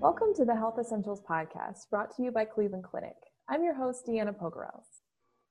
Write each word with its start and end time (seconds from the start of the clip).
Welcome 0.00 0.34
to 0.34 0.44
the 0.44 0.54
Health 0.54 0.78
Essentials 0.78 1.22
Podcast, 1.22 1.88
brought 1.90 2.14
to 2.14 2.22
you 2.22 2.30
by 2.30 2.44
Cleveland 2.44 2.84
Clinic. 2.84 3.16
I'm 3.48 3.64
your 3.64 3.74
host, 3.74 4.06
Deanna 4.06 4.36
Pogorelc. 4.38 4.84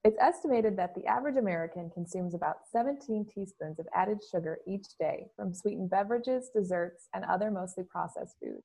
It's 0.03 0.19
estimated 0.21 0.77
that 0.77 0.93
the 0.93 1.07
average 1.07 1.37
American 1.37 1.89
consumes 1.89 2.35
about 2.35 2.57
17 2.71 3.25
teaspoons 3.33 3.79
of 3.79 3.87
added 3.95 4.19
sugar 4.31 4.59
each 4.67 4.85
day 4.99 5.25
from 5.35 5.51
sweetened 5.51 5.89
beverages, 5.89 6.51
desserts, 6.55 7.07
and 7.15 7.25
other 7.25 7.49
mostly 7.49 7.85
processed 7.85 8.35
foods. 8.39 8.63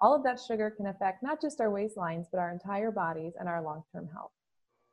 All 0.00 0.14
of 0.14 0.22
that 0.22 0.38
sugar 0.40 0.70
can 0.70 0.86
affect 0.86 1.24
not 1.24 1.42
just 1.42 1.60
our 1.60 1.68
waistlines, 1.68 2.26
but 2.30 2.38
our 2.38 2.52
entire 2.52 2.92
bodies 2.92 3.32
and 3.40 3.48
our 3.48 3.60
long 3.60 3.82
term 3.92 4.08
health. 4.14 4.30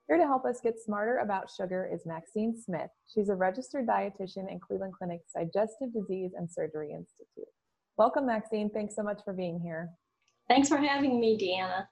Here 0.08 0.18
to 0.18 0.24
help 0.24 0.44
us 0.46 0.60
get 0.60 0.80
smarter 0.80 1.20
about 1.20 1.52
sugar 1.52 1.88
is 1.92 2.06
Maxine 2.08 2.60
Smith. 2.60 2.90
She's 3.14 3.30
a 3.30 3.36
registered 3.36 3.86
dietitian 3.86 4.52
in 4.52 4.60
Cleveland 4.60 4.94
Clinic's 4.98 5.32
Digestive 5.34 5.94
Disease 5.94 6.32
and 6.36 6.50
Surgery 6.50 6.92
Institute. 6.92 7.52
Welcome, 7.98 8.26
Maxine. 8.26 8.72
Thanks 8.72 8.96
so 8.96 9.04
much 9.04 9.22
for 9.24 9.32
being 9.32 9.60
here. 9.60 9.92
Thanks 10.48 10.70
for 10.70 10.78
having 10.78 11.20
me, 11.20 11.38
Deanna. 11.38 11.88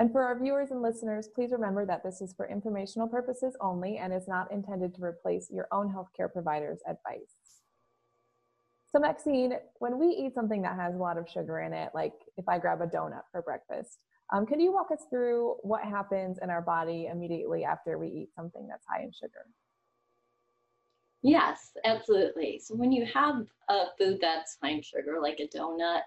And 0.00 0.12
for 0.12 0.22
our 0.22 0.38
viewers 0.38 0.70
and 0.70 0.80
listeners, 0.80 1.28
please 1.34 1.50
remember 1.50 1.84
that 1.84 2.04
this 2.04 2.20
is 2.20 2.32
for 2.32 2.48
informational 2.48 3.08
purposes 3.08 3.56
only 3.60 3.98
and 3.98 4.12
is 4.12 4.28
not 4.28 4.50
intended 4.52 4.94
to 4.94 5.02
replace 5.02 5.50
your 5.50 5.66
own 5.72 5.92
healthcare 5.92 6.32
provider's 6.32 6.80
advice. 6.88 7.34
So, 8.90 9.00
Maxine, 9.00 9.54
when 9.80 9.98
we 9.98 10.06
eat 10.06 10.34
something 10.34 10.62
that 10.62 10.76
has 10.76 10.94
a 10.94 10.98
lot 10.98 11.18
of 11.18 11.28
sugar 11.28 11.60
in 11.60 11.72
it, 11.74 11.90
like 11.94 12.14
if 12.36 12.48
I 12.48 12.58
grab 12.58 12.80
a 12.80 12.86
donut 12.86 13.22
for 13.32 13.42
breakfast, 13.42 13.98
um, 14.32 14.46
can 14.46 14.60
you 14.60 14.72
walk 14.72 14.90
us 14.92 15.04
through 15.10 15.56
what 15.62 15.82
happens 15.84 16.38
in 16.40 16.48
our 16.48 16.62
body 16.62 17.08
immediately 17.10 17.64
after 17.64 17.98
we 17.98 18.08
eat 18.08 18.28
something 18.34 18.66
that's 18.68 18.86
high 18.88 19.02
in 19.02 19.12
sugar? 19.12 19.46
Yes, 21.22 21.72
absolutely. 21.84 22.60
So, 22.64 22.76
when 22.76 22.92
you 22.92 23.04
have 23.12 23.46
a 23.68 23.86
food 23.98 24.18
that's 24.22 24.56
high 24.62 24.70
in 24.70 24.82
sugar, 24.82 25.18
like 25.20 25.40
a 25.40 25.48
donut, 25.48 26.02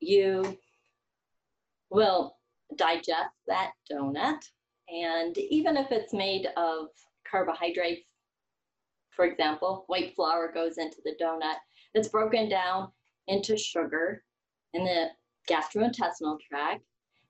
you 0.00 0.58
will 1.90 2.36
digest 2.76 3.34
that 3.46 3.72
donut. 3.90 4.42
And 4.88 5.36
even 5.38 5.76
if 5.76 5.90
it's 5.90 6.12
made 6.12 6.46
of 6.56 6.88
carbohydrates, 7.28 8.06
for 9.10 9.24
example, 9.24 9.84
white 9.86 10.14
flour 10.14 10.52
goes 10.52 10.78
into 10.78 10.98
the 11.04 11.16
donut, 11.20 11.56
it's 11.94 12.08
broken 12.08 12.48
down 12.48 12.88
into 13.28 13.56
sugar 13.56 14.22
in 14.74 14.84
the 14.84 15.08
gastrointestinal 15.48 16.38
tract 16.48 16.82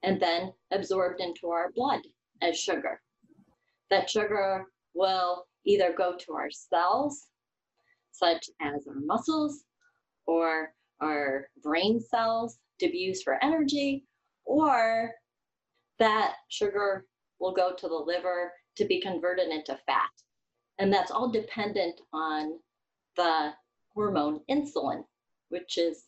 and 0.02 0.20
then 0.20 0.52
absorbed 0.72 1.20
into 1.20 1.48
our 1.48 1.70
blood 1.72 2.00
as 2.42 2.58
sugar. 2.58 3.00
That 3.90 4.10
sugar 4.10 4.66
will 4.94 5.46
either 5.64 5.92
go 5.96 6.16
to 6.16 6.32
our 6.32 6.50
cells, 6.50 7.26
such 8.12 8.48
as 8.60 8.86
our 8.86 9.00
muscles, 9.04 9.64
or 10.26 10.72
our 11.00 11.48
brain 11.62 12.00
cells 12.00 12.58
to 12.80 12.88
be 12.88 12.98
used 12.98 13.24
for 13.24 13.42
energy, 13.42 14.06
or 14.44 15.12
that 15.98 16.34
sugar 16.48 17.06
will 17.38 17.52
go 17.52 17.74
to 17.74 17.88
the 17.88 17.94
liver 17.94 18.52
to 18.76 18.84
be 18.84 19.00
converted 19.00 19.48
into 19.48 19.78
fat. 19.86 20.10
And 20.78 20.92
that's 20.92 21.10
all 21.10 21.30
dependent 21.30 22.00
on 22.12 22.58
the 23.16 23.52
hormone 23.94 24.40
insulin, 24.50 25.04
which 25.48 25.78
is 25.78 26.04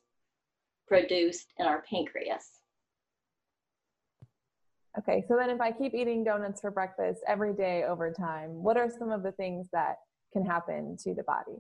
produced 0.87 1.53
in 1.59 1.67
our 1.67 1.83
pancreas. 1.83 2.51
Okay, 4.99 5.25
so 5.29 5.37
then 5.37 5.51
if 5.51 5.61
I 5.61 5.71
keep 5.71 5.95
eating 5.95 6.25
donuts 6.25 6.61
for 6.61 6.71
breakfast 6.71 7.21
every 7.27 7.55
day 7.55 7.85
over 7.85 8.13
time, 8.13 8.51
what 8.63 8.77
are 8.77 8.91
some 8.99 9.11
of 9.11 9.23
the 9.23 9.33
things 9.33 9.67
that 9.73 9.97
can 10.33 10.45
happen 10.45 10.97
to 11.05 11.15
the 11.15 11.23
body? 11.23 11.59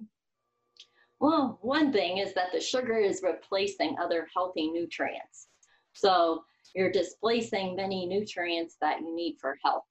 Well, 1.21 1.59
one 1.62 1.93
thing 1.93 2.19
is 2.19 2.33
that 2.34 2.53
the 2.53 2.61
sugar 2.61 2.97
is 2.99 3.23
replacing 3.25 3.97
other 3.99 4.29
healthy 4.33 4.71
nutrients. 4.71 5.49
So 5.93 6.45
you're 6.75 6.93
displacing 6.93 7.75
many 7.75 8.06
nutrients 8.06 8.77
that 8.81 9.01
you 9.01 9.15
need 9.15 9.37
for 9.41 9.59
health. 9.65 9.84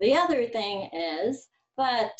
The 0.00 0.16
other 0.16 0.46
thing 0.46 0.90
is 0.92 1.46
that 1.78 2.18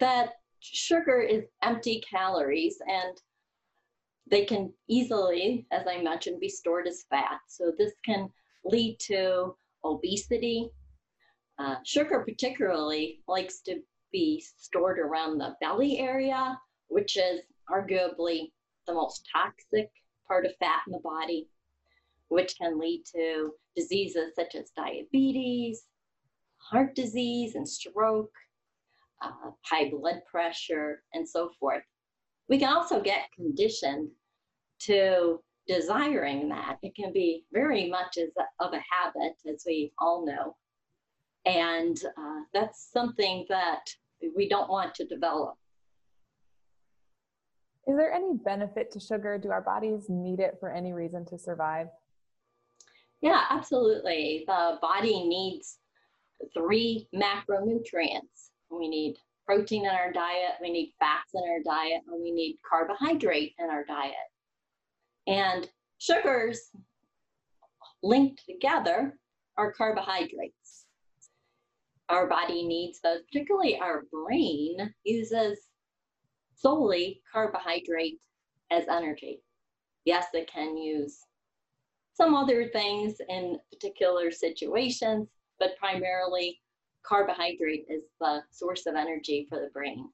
that 0.00 0.34
sugar 0.60 1.20
is 1.20 1.44
empty 1.62 2.02
calories 2.08 2.78
and 2.86 3.20
they 4.30 4.44
can 4.44 4.72
easily, 4.88 5.66
as 5.70 5.86
I 5.86 6.02
mentioned, 6.02 6.40
be 6.40 6.48
stored 6.48 6.86
as 6.86 7.04
fat. 7.10 7.40
So 7.48 7.72
this 7.76 7.92
can 8.04 8.30
lead 8.64 8.98
to 9.00 9.54
obesity. 9.84 10.70
Uh, 11.58 11.76
sugar 11.84 12.24
particularly 12.26 13.20
likes 13.28 13.60
to 13.62 13.80
be 14.12 14.42
stored 14.56 14.98
around 14.98 15.38
the 15.38 15.54
belly 15.60 15.98
area 15.98 16.58
which 16.88 17.16
is 17.16 17.40
arguably 17.70 18.50
the 18.86 18.94
most 18.94 19.26
toxic 19.32 19.90
part 20.26 20.46
of 20.46 20.52
fat 20.58 20.80
in 20.86 20.92
the 20.92 20.98
body, 20.98 21.48
which 22.28 22.56
can 22.58 22.78
lead 22.78 23.04
to 23.14 23.52
diseases 23.76 24.34
such 24.34 24.54
as 24.54 24.70
diabetes, 24.70 25.84
heart 26.56 26.94
disease, 26.94 27.54
and 27.54 27.68
stroke, 27.68 28.32
uh, 29.22 29.50
high 29.62 29.90
blood 29.90 30.20
pressure, 30.30 31.02
and 31.14 31.28
so 31.28 31.50
forth. 31.58 31.82
We 32.48 32.58
can 32.58 32.74
also 32.74 33.00
get 33.00 33.30
conditioned 33.34 34.10
to 34.80 35.40
desiring 35.66 36.48
that. 36.48 36.78
It 36.82 36.94
can 36.94 37.12
be 37.12 37.44
very 37.52 37.88
much 37.88 38.16
as 38.16 38.30
a, 38.38 38.64
of 38.64 38.72
a 38.72 38.82
habit, 38.90 39.34
as 39.46 39.64
we 39.66 39.92
all 39.98 40.24
know. 40.24 40.56
And 41.44 41.98
uh, 42.16 42.40
that's 42.52 42.90
something 42.92 43.46
that 43.48 43.88
we 44.34 44.48
don't 44.48 44.70
want 44.70 44.94
to 44.96 45.04
develop. 45.04 45.56
Is 47.88 47.96
there 47.96 48.12
any 48.12 48.34
benefit 48.34 48.90
to 48.92 49.00
sugar? 49.00 49.38
Do 49.38 49.50
our 49.50 49.62
bodies 49.62 50.10
need 50.10 50.40
it 50.40 50.58
for 50.60 50.70
any 50.70 50.92
reason 50.92 51.24
to 51.26 51.38
survive? 51.38 51.88
Yeah, 53.22 53.44
absolutely. 53.48 54.44
The 54.46 54.78
body 54.82 55.26
needs 55.26 55.78
three 56.52 57.08
macronutrients. 57.14 58.50
We 58.70 58.88
need 58.88 59.16
protein 59.46 59.86
in 59.86 59.90
our 59.90 60.12
diet, 60.12 60.52
we 60.60 60.70
need 60.70 60.92
fats 60.98 61.30
in 61.34 61.42
our 61.48 61.62
diet, 61.64 62.02
and 62.06 62.22
we 62.22 62.30
need 62.30 62.58
carbohydrate 62.68 63.54
in 63.58 63.70
our 63.70 63.82
diet. 63.86 64.12
And 65.26 65.66
sugars 65.96 66.70
linked 68.02 68.42
together 68.44 69.18
are 69.56 69.72
carbohydrates. 69.72 70.84
Our 72.10 72.26
body 72.26 72.66
needs 72.66 73.00
those, 73.00 73.22
particularly 73.32 73.78
our 73.80 74.04
brain 74.12 74.92
uses 75.04 75.58
solely 76.58 77.22
carbohydrate 77.30 78.20
as 78.70 78.88
energy. 78.88 79.42
Yes, 80.04 80.26
it 80.32 80.50
can 80.52 80.76
use 80.76 81.20
some 82.14 82.34
other 82.34 82.68
things 82.68 83.20
in 83.28 83.58
particular 83.72 84.30
situations, 84.30 85.28
but 85.58 85.76
primarily 85.78 86.60
carbohydrate 87.04 87.86
is 87.88 88.02
the 88.20 88.42
source 88.50 88.86
of 88.86 88.96
energy 88.96 89.46
for 89.48 89.60
the 89.60 89.70
brain. 89.72 90.08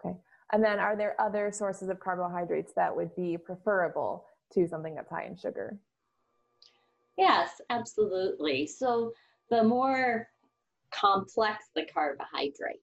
Okay. 0.00 0.16
And 0.52 0.64
then 0.64 0.78
are 0.78 0.96
there 0.96 1.20
other 1.20 1.52
sources 1.52 1.88
of 1.88 2.00
carbohydrates 2.00 2.72
that 2.74 2.94
would 2.94 3.14
be 3.14 3.36
preferable 3.36 4.24
to 4.54 4.66
something 4.66 4.94
that's 4.94 5.10
high 5.10 5.26
in 5.26 5.36
sugar? 5.36 5.78
Yes, 7.18 7.60
absolutely. 7.68 8.66
So 8.66 9.12
the 9.50 9.62
more 9.62 10.28
complex 10.90 11.66
the 11.74 11.84
carbohydrate, 11.92 12.78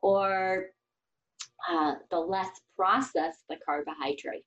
or 0.00 0.66
uh, 1.70 1.94
the 2.10 2.18
less 2.18 2.50
processed 2.76 3.44
the 3.48 3.56
carbohydrate, 3.64 4.44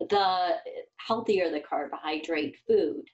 the 0.00 0.56
healthier 0.96 1.50
the 1.50 1.60
carbohydrate 1.60 2.56
food. 2.66 3.04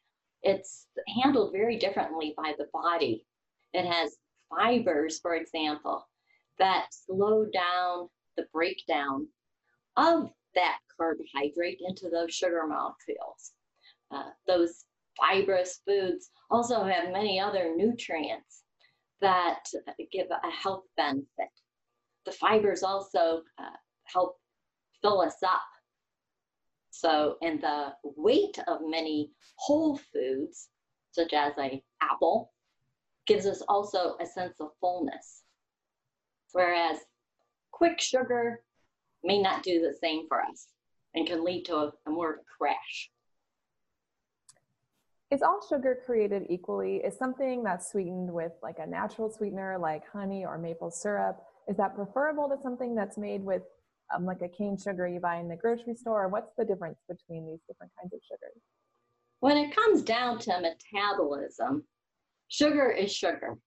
It's 0.43 0.87
handled 1.21 1.53
very 1.53 1.77
differently 1.79 2.35
by 2.37 2.55
the 2.57 2.69
body. 2.73 3.27
It 3.73 3.85
has 3.85 4.17
fibers, 4.49 5.21
for 5.21 5.35
example, 5.35 6.09
that 6.59 6.87
slow 6.91 7.47
down 7.53 8.09
the 8.37 8.47
breakdown 8.53 9.29
of 9.97 10.31
that 10.55 10.79
carbohydrate 10.97 11.81
into 11.87 12.09
those 12.09 12.35
sugar 12.35 12.67
molecules. 12.67 13.53
Uh, 14.11 14.31
those 14.47 14.85
fibrous 15.21 15.81
foods 15.87 16.31
also 16.51 16.85
have 16.85 17.13
many 17.13 17.39
other 17.39 17.75
nutrients 17.77 18.63
that 19.21 19.65
give 20.11 20.29
a 20.31 20.51
health 20.51 20.85
benefit 20.97 21.51
the 22.27 22.33
fibers 22.33 22.83
also 22.83 23.43
uh, 23.59 23.77
help 24.05 24.39
fill 25.03 25.21
us 25.21 25.37
up. 25.43 25.63
So, 26.91 27.37
and 27.41 27.63
the 27.63 27.95
weight 28.03 28.59
of 28.67 28.81
many 28.83 29.31
whole 29.57 29.99
foods, 30.13 30.69
such 31.13 31.33
as 31.33 31.53
a 31.59 31.83
apple, 32.03 32.53
gives 33.27 33.47
us 33.47 33.63
also 33.69 34.17
a 34.21 34.27
sense 34.27 34.61
of 34.61 34.71
fullness. 34.81 35.45
Whereas 36.53 36.99
quick 37.71 38.01
sugar 38.01 38.61
may 39.23 39.41
not 39.41 39.63
do 39.63 39.81
the 39.81 39.95
same 40.01 40.27
for 40.29 40.43
us 40.43 40.69
and 41.15 41.27
can 41.27 41.45
lead 41.45 41.65
to 41.65 41.77
a, 41.77 41.93
a 42.07 42.11
more 42.11 42.41
crash. 42.59 43.11
Is 45.31 45.43
all 45.43 45.61
sugar 45.69 45.97
created 46.05 46.47
equally? 46.49 46.97
Is 46.97 47.17
something 47.17 47.63
that's 47.63 47.93
sweetened 47.93 48.33
with 48.33 48.53
like 48.63 48.79
a 48.81 48.87
natural 48.87 49.31
sweetener 49.31 49.79
like 49.79 50.03
honey 50.13 50.45
or 50.45 50.59
maple 50.59 50.91
syrup, 50.91 51.41
is 51.69 51.77
that 51.77 51.95
preferable 51.95 52.49
to 52.49 52.57
something 52.63 52.95
that's 52.95 53.19
made 53.19 53.45
with 53.45 53.63
um, 54.15 54.25
like 54.25 54.43
a 54.43 54.49
cane 54.49 54.77
sugar 54.77 55.07
you 55.07 55.21
buy 55.21 55.37
in 55.37 55.49
the 55.49 55.57
grocery 55.57 55.95
store? 55.95 56.29
What's 56.29 56.53
the 56.57 56.65
difference 56.65 56.99
between 57.09 57.47
these 57.47 57.61
different 57.69 57.93
kinds 58.01 58.13
of 58.13 58.21
sugars? 58.27 58.61
When 59.41 59.57
it 59.57 59.75
comes 59.75 60.03
down 60.03 60.39
to 60.41 60.61
metabolism, 60.61 61.85
sugar 62.49 62.91
is 62.91 63.13
sugar. 63.13 63.59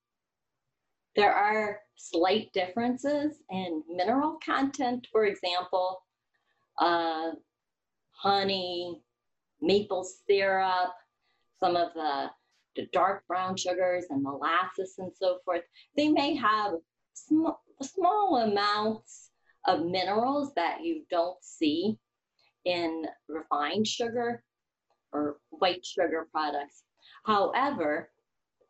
There 1.15 1.33
are 1.33 1.79
slight 1.95 2.51
differences 2.53 3.37
in 3.49 3.83
mineral 3.87 4.37
content, 4.43 5.07
for 5.11 5.25
example, 5.25 6.01
uh, 6.79 7.31
honey, 8.11 8.99
maple 9.61 10.07
syrup, 10.27 10.93
some 11.59 11.75
of 11.75 11.93
the, 11.93 12.29
the, 12.75 12.87
dark 12.91 13.25
brown 13.27 13.55
sugars 13.55 14.05
and 14.09 14.23
molasses 14.23 14.95
and 14.97 15.11
so 15.15 15.37
forth. 15.45 15.61
They 15.95 16.09
may 16.09 16.35
have 16.35 16.73
sm- 17.13 17.47
small 17.81 18.37
amounts 18.37 19.29
of 19.65 19.85
minerals 19.85 20.53
that 20.55 20.83
you 20.83 21.03
don't 21.09 21.41
see 21.41 21.97
in 22.65 23.05
refined 23.27 23.87
sugar 23.87 24.43
or 25.11 25.37
white 25.49 25.85
sugar 25.85 26.27
products. 26.31 26.83
However, 27.25 28.09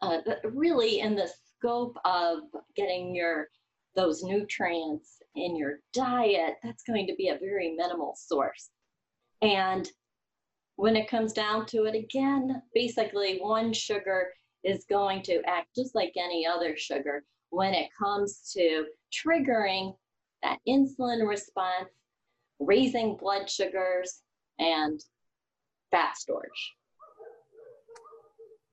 uh, 0.01 0.19
really 0.43 0.99
in 0.99 1.15
the 1.15 1.29
scope 1.57 1.97
of 2.05 2.39
getting 2.75 3.15
your 3.15 3.47
those 3.95 4.23
nutrients 4.23 5.21
in 5.35 5.55
your 5.55 5.79
diet, 5.93 6.55
that's 6.63 6.83
going 6.83 7.05
to 7.05 7.15
be 7.15 7.29
a 7.29 7.37
very 7.37 7.75
minimal 7.77 8.15
source. 8.17 8.69
And 9.41 9.87
when 10.77 10.95
it 10.95 11.09
comes 11.09 11.31
down 11.31 11.67
to 11.67 11.83
it 11.83 11.95
again, 11.95 12.61
basically 12.73 13.37
one 13.37 13.71
sugar 13.71 14.29
is 14.63 14.85
going 14.89 15.21
to 15.23 15.41
act 15.45 15.67
just 15.75 15.93
like 15.93 16.13
any 16.17 16.45
other 16.47 16.75
sugar 16.75 17.23
when 17.53 17.75
it 17.75 17.89
comes 17.95 18.51
to 18.51 18.85
triggering 19.13 19.95
that 20.41 20.57
insulin 20.67 21.27
response, 21.27 21.89
raising 22.59 23.15
blood 23.15 23.47
sugars, 23.47 24.21
and 24.57 24.99
fat 25.91 26.17
storage. 26.17 26.73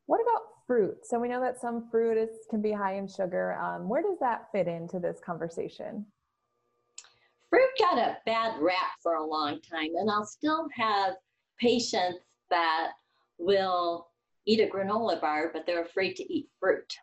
What 0.06 0.22
about 0.22 0.42
fruit? 0.66 0.96
So 1.04 1.18
we 1.18 1.28
know 1.28 1.42
that 1.42 1.60
some 1.60 1.90
fruit 1.90 2.16
is, 2.16 2.30
can 2.48 2.62
be 2.62 2.72
high 2.72 2.94
in 2.94 3.06
sugar. 3.06 3.54
Um, 3.60 3.86
where 3.86 4.02
does 4.02 4.18
that 4.20 4.46
fit 4.50 4.66
into 4.66 4.98
this 4.98 5.20
conversation? 5.24 6.06
Fruit 7.50 7.68
got 7.78 7.98
a 7.98 8.16
bad 8.24 8.60
rap 8.60 8.92
for 9.02 9.16
a 9.16 9.26
long 9.26 9.60
time, 9.60 9.90
and 9.96 10.10
I'll 10.10 10.24
still 10.24 10.68
have 10.74 11.16
patients 11.58 12.20
that 12.48 12.92
will 13.38 14.08
eat 14.46 14.60
a 14.60 14.66
granola 14.66 15.20
bar, 15.20 15.50
but 15.52 15.66
they're 15.66 15.84
afraid 15.84 16.14
to 16.16 16.32
eat 16.32 16.48
fruit. 16.58 16.94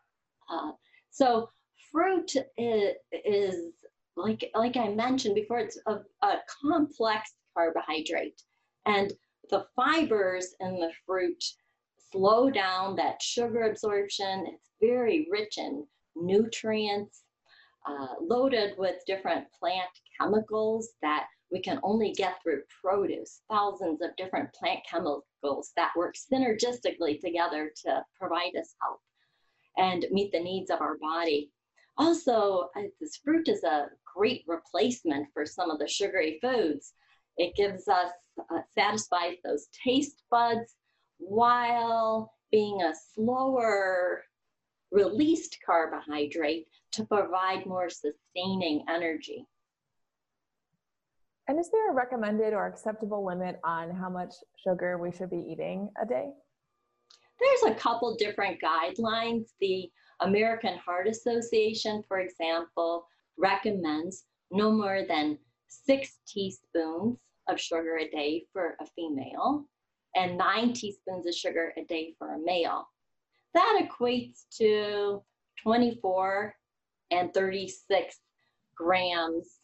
Uh, 0.49 0.71
so 1.11 1.49
fruit 1.91 2.31
is, 2.57 3.73
like 4.15 4.49
like 4.55 4.77
I 4.77 4.89
mentioned 4.89 5.35
before, 5.35 5.59
it's 5.59 5.79
a, 5.87 5.99
a 6.23 6.35
complex 6.61 7.33
carbohydrate, 7.55 8.41
and 8.85 9.13
the 9.49 9.65
fibers 9.75 10.55
in 10.59 10.79
the 10.79 10.91
fruit 11.05 11.43
slow 12.11 12.49
down 12.49 12.95
that 12.95 13.21
sugar 13.21 13.69
absorption. 13.69 14.45
It's 14.47 14.69
very 14.81 15.27
rich 15.31 15.57
in 15.57 15.85
nutrients, 16.15 17.23
uh, 17.87 18.15
loaded 18.21 18.77
with 18.77 19.05
different 19.05 19.45
plant 19.59 19.89
chemicals 20.19 20.89
that 21.01 21.27
we 21.51 21.61
can 21.61 21.79
only 21.83 22.11
get 22.11 22.41
through 22.43 22.63
produce, 22.81 23.41
thousands 23.49 24.01
of 24.01 24.15
different 24.17 24.51
plant 24.53 24.79
chemicals 24.89 25.71
that 25.77 25.91
work 25.95 26.15
synergistically 26.15 27.19
together 27.21 27.71
to 27.85 28.03
provide 28.19 28.55
us 28.59 28.75
health 28.81 28.99
and 29.77 30.05
meet 30.11 30.31
the 30.31 30.39
needs 30.39 30.69
of 30.69 30.81
our 30.81 30.97
body. 30.97 31.51
Also, 31.97 32.69
uh, 32.75 32.81
this 32.99 33.17
fruit 33.17 33.47
is 33.47 33.63
a 33.63 33.87
great 34.05 34.43
replacement 34.47 35.27
for 35.33 35.45
some 35.45 35.71
of 35.71 35.79
the 35.79 35.87
sugary 35.87 36.39
foods. 36.41 36.93
It 37.37 37.55
gives 37.55 37.87
us, 37.87 38.11
uh, 38.49 38.61
satisfies 38.75 39.37
those 39.43 39.67
taste 39.83 40.23
buds 40.29 40.75
while 41.17 42.33
being 42.51 42.81
a 42.81 42.93
slower 43.13 44.23
released 44.91 45.57
carbohydrate 45.65 46.67
to 46.91 47.05
provide 47.05 47.65
more 47.65 47.89
sustaining 47.89 48.85
energy. 48.89 49.45
And 51.47 51.59
is 51.59 51.69
there 51.71 51.91
a 51.91 51.93
recommended 51.93 52.53
or 52.53 52.67
acceptable 52.67 53.25
limit 53.25 53.59
on 53.63 53.91
how 53.91 54.09
much 54.09 54.33
sugar 54.63 54.97
we 54.97 55.11
should 55.11 55.29
be 55.29 55.45
eating 55.49 55.89
a 56.01 56.05
day? 56.05 56.29
There's 57.39 57.75
a 57.75 57.79
couple 57.79 58.15
different 58.15 58.59
guidelines. 58.61 59.45
The 59.59 59.89
American 60.21 60.77
Heart 60.77 61.07
Association, 61.07 62.03
for 62.07 62.19
example, 62.19 63.07
recommends 63.37 64.25
no 64.51 64.71
more 64.71 65.03
than 65.07 65.37
six 65.67 66.17
teaspoons 66.27 67.17
of 67.47 67.59
sugar 67.59 67.97
a 67.97 68.09
day 68.09 68.45
for 68.51 68.75
a 68.79 68.85
female 68.85 69.65
and 70.15 70.37
nine 70.37 70.73
teaspoons 70.73 71.27
of 71.27 71.33
sugar 71.33 71.73
a 71.77 71.83
day 71.85 72.13
for 72.17 72.33
a 72.33 72.39
male. 72.39 72.87
That 73.53 73.81
equates 73.81 74.43
to 74.57 75.21
24 75.61 76.55
and 77.11 77.33
36 77.33 78.19
grams 78.75 79.59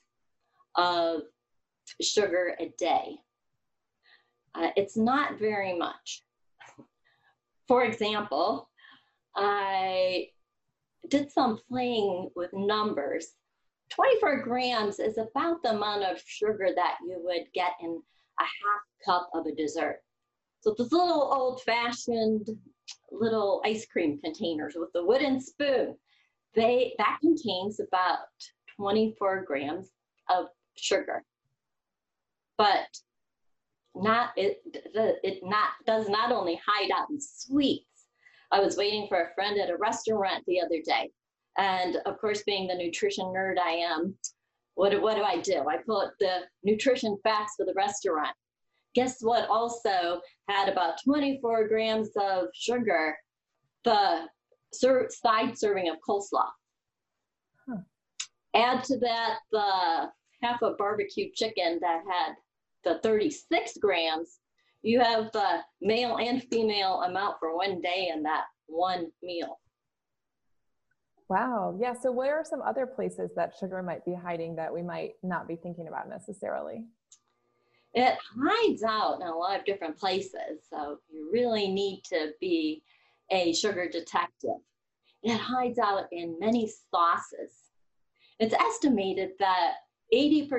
of 0.75 1.21
sugar 2.01 2.55
a 2.59 2.73
day. 2.77 3.15
Uh, 4.55 4.69
it's 4.75 4.95
not 4.95 5.39
very 5.39 5.77
much. 5.77 6.23
For 7.67 7.83
example, 7.83 8.69
I 9.35 10.27
did 11.09 11.31
some 11.31 11.59
playing 11.69 12.29
with 12.35 12.51
numbers. 12.53 13.33
24 13.89 14.41
grams 14.43 14.99
is 14.99 15.17
about 15.17 15.61
the 15.61 15.71
amount 15.71 16.03
of 16.03 16.21
sugar 16.25 16.69
that 16.75 16.97
you 17.05 17.19
would 17.23 17.45
get 17.53 17.73
in 17.81 18.01
a 18.39 18.43
half 18.43 18.81
cup 19.05 19.29
of 19.33 19.45
a 19.45 19.55
dessert. 19.55 19.99
So 20.61 20.73
this 20.77 20.91
little 20.91 21.31
old 21.33 21.61
fashioned 21.61 22.47
little 23.11 23.61
ice 23.65 23.85
cream 23.85 24.19
containers 24.23 24.75
with 24.75 24.91
the 24.93 25.05
wooden 25.05 25.39
spoon, 25.39 25.95
they 26.55 26.95
that 26.97 27.19
contains 27.21 27.79
about 27.79 28.19
24 28.77 29.43
grams 29.45 29.91
of 30.29 30.47
sugar 30.75 31.23
but 32.57 32.87
not 33.95 34.29
it 34.35 34.61
it 35.23 35.39
not 35.43 35.69
does 35.85 36.09
not 36.09 36.31
only 36.31 36.59
hide 36.65 36.91
out 36.91 37.09
in 37.09 37.19
sweets. 37.19 37.85
I 38.53 38.59
was 38.59 38.77
waiting 38.77 39.07
for 39.07 39.17
a 39.17 39.33
friend 39.33 39.59
at 39.59 39.71
a 39.71 39.77
restaurant 39.77 40.43
the 40.45 40.61
other 40.61 40.79
day, 40.85 41.09
and 41.57 41.97
of 42.05 42.19
course, 42.19 42.43
being 42.43 42.67
the 42.67 42.75
nutrition 42.75 43.25
nerd 43.25 43.57
I 43.57 43.71
am, 43.71 44.15
what 44.75 44.99
what 45.01 45.15
do 45.15 45.23
I 45.23 45.39
do? 45.39 45.65
I 45.67 45.77
pull 45.77 45.99
up 45.99 46.13
the 46.19 46.41
nutrition 46.63 47.17
facts 47.23 47.53
for 47.57 47.65
the 47.65 47.73
restaurant. 47.73 48.35
Guess 48.93 49.21
what? 49.21 49.49
Also 49.49 50.21
had 50.47 50.69
about 50.69 51.03
24 51.03 51.67
grams 51.67 52.09
of 52.15 52.45
sugar. 52.53 53.17
The 53.85 54.27
ser- 54.71 55.09
side 55.09 55.57
serving 55.57 55.89
of 55.89 55.97
coleslaw. 56.07 56.49
Huh. 57.67 57.81
Add 58.55 58.83
to 58.85 58.99
that 58.99 59.39
the 59.51 60.11
half 60.43 60.61
a 60.61 60.71
barbecue 60.77 61.29
chicken 61.33 61.79
that 61.81 62.03
had 62.07 62.35
the 62.83 62.99
36 63.01 63.77
grams, 63.77 64.39
you 64.83 64.99
have 64.99 65.31
the 65.31 65.59
male 65.81 66.17
and 66.17 66.43
female 66.43 67.01
amount 67.03 67.37
for 67.39 67.55
one 67.55 67.81
day 67.81 68.11
in 68.13 68.21
that 68.23 68.43
one 68.67 69.07
meal. 69.23 69.59
Wow. 71.29 71.75
Yeah. 71.79 71.93
So, 71.99 72.11
where 72.11 72.37
are 72.37 72.45
some 72.45 72.61
other 72.61 72.85
places 72.85 73.31
that 73.35 73.53
sugar 73.57 73.81
might 73.81 74.05
be 74.05 74.13
hiding 74.13 74.57
that 74.57 74.73
we 74.73 74.83
might 74.83 75.13
not 75.23 75.47
be 75.47 75.55
thinking 75.55 75.87
about 75.87 76.09
necessarily? 76.09 76.85
It 77.93 78.17
hides 78.37 78.83
out 78.83 79.21
in 79.21 79.27
a 79.27 79.35
lot 79.35 79.57
of 79.57 79.65
different 79.65 79.97
places. 79.97 80.67
So, 80.69 80.99
you 81.09 81.29
really 81.31 81.71
need 81.71 82.03
to 82.09 82.31
be 82.41 82.83
a 83.31 83.53
sugar 83.53 83.87
detective. 83.89 84.59
It 85.23 85.37
hides 85.37 85.79
out 85.79 86.07
in 86.11 86.37
many 86.39 86.69
sauces. 86.91 87.53
It's 88.39 88.53
estimated 88.53 89.31
that 89.39 89.75
80% 90.13 90.49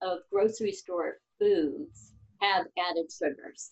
of 0.00 0.20
grocery 0.32 0.72
store 0.72 1.18
foods 1.38 2.10
have 2.40 2.66
added 2.78 3.10
sugars. 3.10 3.70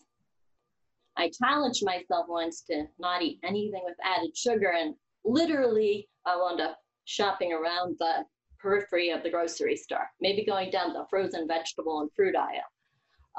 I 1.17 1.31
challenged 1.31 1.85
myself 1.85 2.27
once 2.29 2.63
to 2.71 2.85
not 2.99 3.23
eat 3.23 3.41
anything 3.43 3.83
with 3.85 3.97
added 4.05 4.37
sugar, 4.37 4.73
and 4.73 4.95
literally, 5.25 6.09
I 6.25 6.37
wound 6.37 6.61
up 6.61 6.79
shopping 7.05 7.53
around 7.53 7.97
the 7.99 8.25
periphery 8.61 9.11
of 9.11 9.23
the 9.23 9.31
grocery 9.31 9.77
store, 9.77 10.09
maybe 10.21 10.45
going 10.45 10.71
down 10.71 10.93
the 10.93 11.07
frozen 11.11 11.49
vegetable 11.49 12.01
and 12.01 12.11
fruit 12.15 12.37
aisle. 12.37 12.63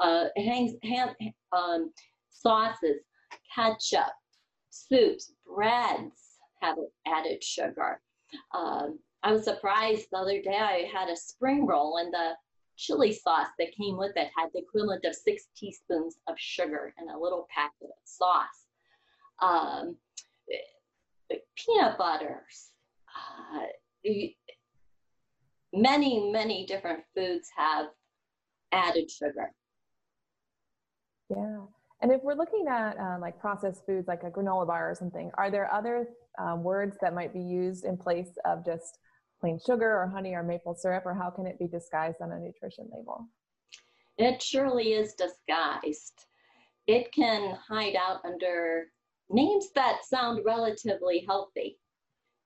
Uh, 0.00 0.28
hangs, 0.36 0.72
um, 1.52 1.92
sauces, 2.30 3.02
ketchup, 3.54 4.12
soups, 4.70 5.32
breads 5.46 6.38
have 6.60 6.76
added 7.06 7.42
sugar. 7.42 8.00
Um, 8.54 8.98
I 9.22 9.32
was 9.32 9.44
surprised 9.44 10.08
the 10.10 10.18
other 10.18 10.40
day 10.40 10.56
I 10.56 10.88
had 10.92 11.08
a 11.08 11.16
spring 11.16 11.66
roll 11.66 11.98
and 11.98 12.12
the 12.12 12.32
chili 12.80 13.12
sauce 13.12 13.48
that 13.58 13.74
came 13.76 13.98
with 13.98 14.12
it 14.16 14.28
had 14.36 14.48
the 14.54 14.60
equivalent 14.60 15.04
of 15.04 15.14
six 15.14 15.48
teaspoons 15.54 16.16
of 16.28 16.34
sugar 16.38 16.94
in 17.00 17.10
a 17.10 17.18
little 17.18 17.46
packet 17.54 17.84
of 17.84 18.02
sauce. 18.04 18.66
Um, 19.42 19.96
peanut 21.56 21.98
butters, 21.98 22.70
uh, 23.14 23.66
many, 25.72 26.30
many 26.32 26.64
different 26.66 27.02
foods 27.14 27.48
have 27.56 27.86
added 28.72 29.10
sugar. 29.10 29.52
Yeah. 31.28 31.60
And 32.02 32.10
if 32.10 32.22
we're 32.22 32.34
looking 32.34 32.66
at 32.68 32.98
um, 32.98 33.20
like 33.20 33.38
processed 33.38 33.84
foods 33.84 34.08
like 34.08 34.22
a 34.22 34.30
granola 34.30 34.66
bar 34.66 34.90
or 34.90 34.94
something, 34.94 35.30
are 35.34 35.50
there 35.50 35.72
other 35.72 36.08
um, 36.38 36.62
words 36.62 36.96
that 37.02 37.14
might 37.14 37.34
be 37.34 37.40
used 37.40 37.84
in 37.84 37.96
place 37.98 38.30
of 38.46 38.64
just 38.64 38.98
plain 39.40 39.58
sugar 39.64 39.98
or 39.98 40.08
honey 40.08 40.34
or 40.34 40.42
maple 40.42 40.74
syrup, 40.74 41.04
or 41.06 41.14
how 41.14 41.30
can 41.30 41.46
it 41.46 41.58
be 41.58 41.66
disguised 41.66 42.20
on 42.20 42.32
a 42.32 42.38
nutrition 42.38 42.88
label? 42.92 43.26
It 44.18 44.42
surely 44.42 44.92
is 44.92 45.14
disguised. 45.14 46.26
It 46.86 47.10
can 47.12 47.56
hide 47.68 47.96
out 47.96 48.20
under 48.24 48.86
names 49.30 49.68
that 49.74 50.04
sound 50.04 50.44
relatively 50.44 51.24
healthy. 51.26 51.78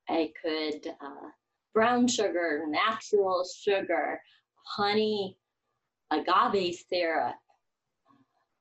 I 0.08 0.32
could 0.40 0.86
uh, 1.00 1.28
brown 1.72 2.06
sugar, 2.06 2.64
natural 2.68 3.44
sugar, 3.44 4.20
honey, 4.64 5.36
agave 6.10 6.76
syrup, 6.88 7.34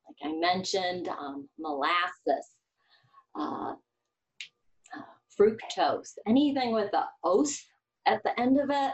like 0.07 0.31
I 0.31 0.35
mentioned, 0.35 1.07
um, 1.09 1.49
molasses, 1.59 2.47
uh, 3.37 3.73
uh, 4.95 5.01
fructose, 5.39 6.17
anything 6.27 6.71
with 6.71 6.93
a 6.93 7.05
ose 7.23 7.61
at 8.05 8.21
the 8.23 8.39
end 8.39 8.59
of 8.59 8.69
it, 8.69 8.93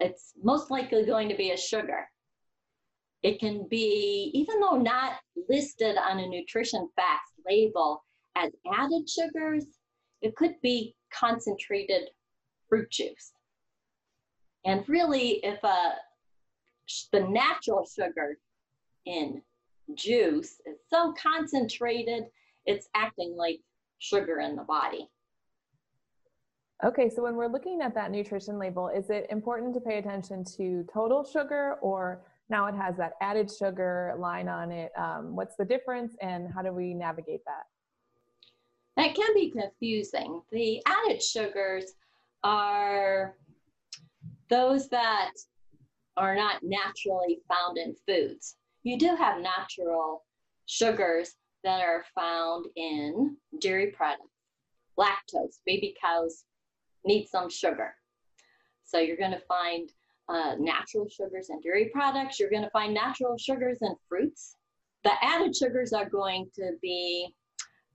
it's 0.00 0.32
most 0.42 0.70
likely 0.70 1.04
going 1.04 1.28
to 1.28 1.36
be 1.36 1.50
a 1.50 1.56
sugar. 1.56 2.08
It 3.22 3.38
can 3.38 3.66
be, 3.68 4.30
even 4.32 4.60
though 4.60 4.78
not 4.78 5.14
listed 5.48 5.96
on 5.96 6.18
a 6.18 6.26
nutrition 6.26 6.88
facts 6.96 7.32
label 7.46 8.02
as 8.36 8.50
added 8.72 9.08
sugars, 9.08 9.66
it 10.22 10.34
could 10.36 10.54
be 10.62 10.94
concentrated 11.12 12.08
fruit 12.68 12.90
juice. 12.90 13.32
And 14.64 14.88
really, 14.88 15.44
if 15.44 15.62
a, 15.64 15.68
uh, 15.68 15.92
the 17.12 17.20
natural 17.20 17.86
sugar 17.86 18.38
in 19.06 19.42
juice 19.94 20.60
is 20.66 20.78
so 20.88 21.14
concentrated, 21.20 22.24
it's 22.66 22.88
acting 22.94 23.36
like 23.36 23.60
sugar 23.98 24.40
in 24.40 24.56
the 24.56 24.62
body. 24.62 25.08
Okay, 26.82 27.10
so 27.10 27.22
when 27.22 27.36
we're 27.36 27.46
looking 27.46 27.82
at 27.82 27.94
that 27.94 28.10
nutrition 28.10 28.58
label, 28.58 28.88
is 28.88 29.10
it 29.10 29.26
important 29.28 29.74
to 29.74 29.80
pay 29.80 29.98
attention 29.98 30.42
to 30.56 30.82
total 30.90 31.22
sugar 31.22 31.76
or 31.82 32.22
now 32.48 32.66
it 32.66 32.74
has 32.74 32.96
that 32.96 33.12
added 33.20 33.50
sugar 33.50 34.14
line 34.16 34.48
on 34.48 34.72
it? 34.72 34.90
Um, 34.96 35.36
what's 35.36 35.56
the 35.56 35.64
difference 35.64 36.16
and 36.22 36.50
how 36.50 36.62
do 36.62 36.72
we 36.72 36.94
navigate 36.94 37.42
that? 37.44 37.64
That 38.96 39.14
can 39.14 39.34
be 39.34 39.50
confusing. 39.50 40.40
The 40.52 40.82
added 40.86 41.22
sugars 41.22 41.84
are 42.44 43.36
those 44.48 44.88
that 44.88 45.32
are 46.16 46.34
not 46.34 46.62
naturally 46.62 47.40
found 47.46 47.76
in 47.76 47.94
foods. 48.06 48.56
You 48.84 48.98
do 48.98 49.14
have 49.16 49.42
natural 49.42 50.24
sugars 50.64 51.34
that 51.62 51.82
are 51.82 52.06
found 52.14 52.66
in 52.76 53.36
dairy 53.60 53.88
products, 53.88 54.32
lactose, 54.98 55.58
baby 55.66 55.94
cows 56.02 56.44
need 57.04 57.26
some 57.26 57.48
sugar. 57.48 57.94
So 58.84 58.98
you're 58.98 59.16
going 59.16 59.32
to 59.32 59.42
find 59.46 59.90
uh, 60.28 60.54
natural 60.58 61.08
sugars 61.08 61.50
in 61.50 61.60
dairy 61.60 61.90
products. 61.92 62.38
You're 62.38 62.50
going 62.50 62.62
to 62.62 62.70
find 62.70 62.94
natural 62.94 63.36
sugars 63.38 63.78
in 63.82 63.94
fruits. 64.08 64.56
The 65.04 65.12
added 65.22 65.56
sugars 65.56 65.92
are 65.92 66.08
going 66.08 66.50
to 66.56 66.72
be 66.82 67.34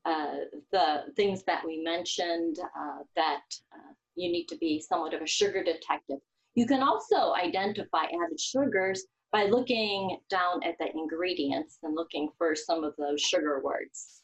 uh, 0.06 0.36
the 0.72 1.04
things 1.16 1.44
that 1.44 1.66
we 1.66 1.82
mentioned 1.82 2.58
uh, 2.60 3.04
that 3.16 3.42
uh, 3.74 3.94
you 4.16 4.32
need 4.32 4.46
to 4.46 4.58
be 4.58 4.80
somewhat 4.80 5.14
of 5.14 5.22
a 5.22 5.28
sugar 5.28 5.64
detective. 5.64 6.20
You 6.56 6.66
can 6.66 6.82
also 6.82 7.34
identify 7.34 8.04
added 8.04 8.40
sugars 8.40 9.06
by 9.32 9.46
looking 9.46 10.18
down 10.30 10.64
at 10.64 10.78
the 10.80 10.90
ingredients 10.94 11.80
and 11.84 11.96
looking 11.96 12.30
for 12.38 12.56
some 12.56 12.84
of 12.84 12.94
those 12.98 13.22
sugar 13.22 13.60
words. 13.62 14.22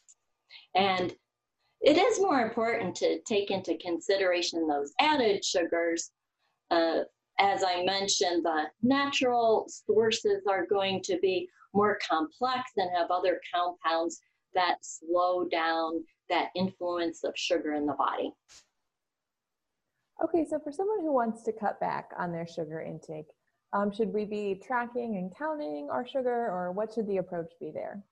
And 0.74 1.14
it 1.82 1.96
is 1.96 2.20
more 2.20 2.40
important 2.40 2.94
to 2.96 3.20
take 3.22 3.50
into 3.50 3.76
consideration 3.78 4.66
those 4.66 4.92
added 5.00 5.44
sugars. 5.44 6.10
Uh, 6.70 7.00
as 7.38 7.64
I 7.64 7.84
mentioned, 7.84 8.44
the 8.44 8.64
natural 8.82 9.66
sources 9.68 10.42
are 10.48 10.64
going 10.66 11.02
to 11.02 11.18
be 11.20 11.48
more 11.74 11.98
complex 12.08 12.70
and 12.76 12.90
have 12.96 13.10
other 13.10 13.40
compounds 13.52 14.20
that 14.54 14.76
slow 14.82 15.48
down 15.48 16.04
that 16.28 16.50
influence 16.54 17.24
of 17.24 17.32
sugar 17.36 17.74
in 17.74 17.86
the 17.86 17.94
body. 17.94 18.32
Okay, 20.22 20.46
so 20.48 20.60
for 20.60 20.70
someone 20.70 21.00
who 21.00 21.12
wants 21.12 21.42
to 21.42 21.52
cut 21.52 21.80
back 21.80 22.10
on 22.16 22.30
their 22.30 22.46
sugar 22.46 22.80
intake, 22.80 23.26
um, 23.72 23.92
should 23.92 24.12
we 24.12 24.24
be 24.24 24.60
tracking 24.64 25.16
and 25.16 25.34
counting 25.36 25.88
our 25.90 26.06
sugar 26.06 26.48
or 26.48 26.70
what 26.70 26.92
should 26.92 27.08
the 27.08 27.16
approach 27.16 27.50
be 27.58 27.72
there? 27.72 28.04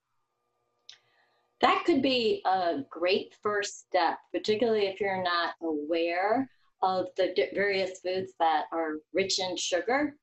That 1.60 1.84
could 1.84 2.02
be 2.02 2.42
a 2.46 2.78
great 2.90 3.34
first 3.42 3.80
step, 3.80 4.18
particularly 4.32 4.86
if 4.86 5.00
you're 5.00 5.22
not 5.22 5.54
aware 5.62 6.48
of 6.82 7.06
the 7.16 7.34
various 7.54 8.00
foods 8.00 8.32
that 8.38 8.64
are 8.72 8.94
rich 9.12 9.38
in 9.38 9.56
sugar. 9.56 10.16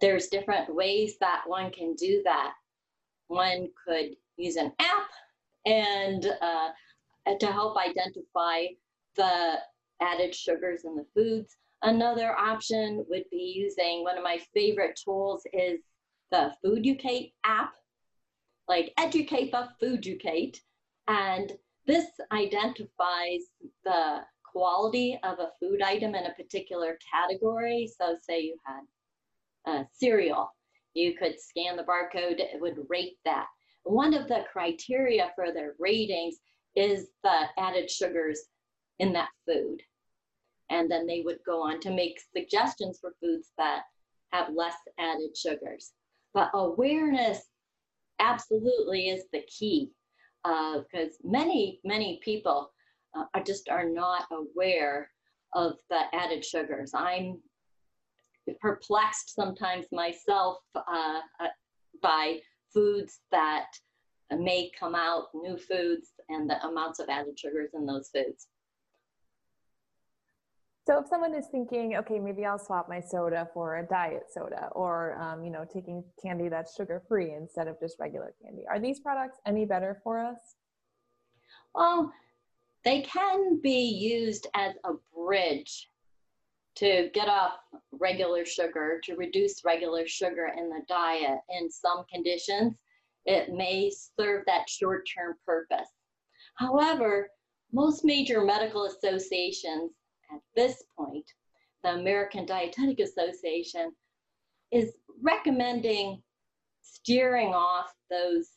There's 0.00 0.28
different 0.28 0.74
ways 0.74 1.16
that 1.20 1.42
one 1.46 1.70
can 1.70 1.94
do 1.94 2.22
that. 2.24 2.54
One 3.28 3.68
could 3.86 4.16
use 4.36 4.56
an 4.56 4.72
app 4.80 5.10
and 5.66 6.26
uh, 6.42 6.70
to 7.38 7.46
help 7.46 7.76
identify 7.76 8.66
the 9.16 9.58
added 10.00 10.34
sugars 10.34 10.84
in 10.84 10.96
the 10.96 11.06
foods. 11.14 11.56
Another 11.82 12.36
option 12.36 13.04
would 13.08 13.24
be 13.30 13.54
using 13.56 14.02
one 14.02 14.18
of 14.18 14.24
my 14.24 14.40
favorite 14.52 14.98
tools 15.02 15.42
is 15.52 15.80
the 16.30 16.52
Fooducate 16.64 17.32
app 17.44 17.74
like 18.68 18.92
educate 18.98 19.50
but 19.52 19.70
fooducate. 19.82 20.58
And 21.08 21.52
this 21.86 22.06
identifies 22.32 23.42
the 23.84 24.20
quality 24.42 25.18
of 25.24 25.38
a 25.38 25.50
food 25.60 25.82
item 25.82 26.14
in 26.14 26.26
a 26.26 26.34
particular 26.34 26.98
category. 27.12 27.90
So 27.98 28.16
say 28.22 28.40
you 28.40 28.56
had 28.64 28.82
a 29.66 29.86
cereal, 29.92 30.50
you 30.94 31.14
could 31.16 31.40
scan 31.40 31.76
the 31.76 31.82
barcode, 31.82 32.38
it 32.38 32.60
would 32.60 32.78
rate 32.88 33.18
that. 33.24 33.46
One 33.82 34.14
of 34.14 34.28
the 34.28 34.44
criteria 34.50 35.32
for 35.34 35.52
their 35.52 35.74
ratings 35.78 36.36
is 36.74 37.08
the 37.22 37.42
added 37.58 37.90
sugars 37.90 38.40
in 38.98 39.12
that 39.12 39.28
food. 39.46 39.82
And 40.70 40.90
then 40.90 41.06
they 41.06 41.20
would 41.20 41.38
go 41.44 41.62
on 41.62 41.80
to 41.80 41.90
make 41.90 42.18
suggestions 42.34 42.98
for 43.00 43.14
foods 43.20 43.50
that 43.58 43.82
have 44.32 44.54
less 44.54 44.76
added 44.98 45.36
sugars. 45.36 45.92
But 46.32 46.50
awareness 46.54 47.42
absolutely 48.18 49.08
is 49.08 49.24
the 49.32 49.42
key 49.42 49.90
because 50.42 51.14
uh, 51.14 51.24
many, 51.24 51.80
many 51.84 52.20
people 52.22 52.70
uh, 53.16 53.24
are 53.34 53.42
just 53.42 53.68
are 53.68 53.88
not 53.88 54.26
aware 54.30 55.10
of 55.54 55.74
the 55.88 56.00
added 56.12 56.44
sugars. 56.44 56.92
I'm 56.94 57.40
perplexed 58.60 59.34
sometimes 59.34 59.86
myself 59.90 60.58
uh, 60.76 61.20
uh 61.40 61.46
by 62.02 62.38
foods 62.74 63.20
that 63.30 63.68
may 64.30 64.70
come 64.78 64.94
out, 64.94 65.28
new 65.34 65.56
foods, 65.56 66.08
and 66.28 66.50
the 66.50 66.62
amounts 66.66 66.98
of 66.98 67.08
added 67.08 67.38
sugars 67.38 67.70
in 67.74 67.86
those 67.86 68.10
foods. 68.14 68.48
So 70.86 70.98
if 70.98 71.08
someone 71.08 71.34
is 71.34 71.46
thinking, 71.50 71.96
okay, 71.96 72.18
maybe 72.18 72.44
I'll 72.44 72.58
swap 72.58 72.90
my 72.90 73.00
soda 73.00 73.48
for 73.54 73.78
a 73.78 73.86
diet 73.86 74.24
soda, 74.30 74.68
or 74.72 75.18
um, 75.18 75.42
you 75.42 75.50
know, 75.50 75.64
taking 75.64 76.04
candy 76.22 76.50
that's 76.50 76.76
sugar-free 76.76 77.32
instead 77.32 77.68
of 77.68 77.80
just 77.80 77.96
regular 77.98 78.34
candy, 78.42 78.64
are 78.68 78.78
these 78.78 79.00
products 79.00 79.38
any 79.46 79.64
better 79.64 79.98
for 80.04 80.18
us? 80.18 80.56
Well, 81.74 82.12
they 82.84 83.00
can 83.00 83.62
be 83.62 83.80
used 83.88 84.46
as 84.54 84.74
a 84.84 84.92
bridge 85.16 85.88
to 86.76 87.08
get 87.14 87.28
off 87.28 87.54
regular 87.92 88.44
sugar, 88.44 89.00
to 89.04 89.14
reduce 89.14 89.64
regular 89.64 90.06
sugar 90.06 90.50
in 90.54 90.68
the 90.68 90.82
diet. 90.86 91.38
In 91.48 91.70
some 91.70 92.04
conditions, 92.12 92.74
it 93.24 93.54
may 93.54 93.90
serve 93.90 94.44
that 94.46 94.68
short-term 94.68 95.36
purpose. 95.46 95.88
However, 96.56 97.30
most 97.72 98.04
major 98.04 98.44
medical 98.44 98.84
associations 98.84 99.92
at 100.34 100.40
this 100.56 100.82
point, 100.96 101.30
the 101.82 101.90
American 101.90 102.46
Dietetic 102.46 103.00
Association 103.00 103.92
is 104.70 104.92
recommending 105.22 106.22
steering 106.82 107.54
off 107.54 107.92
those 108.10 108.48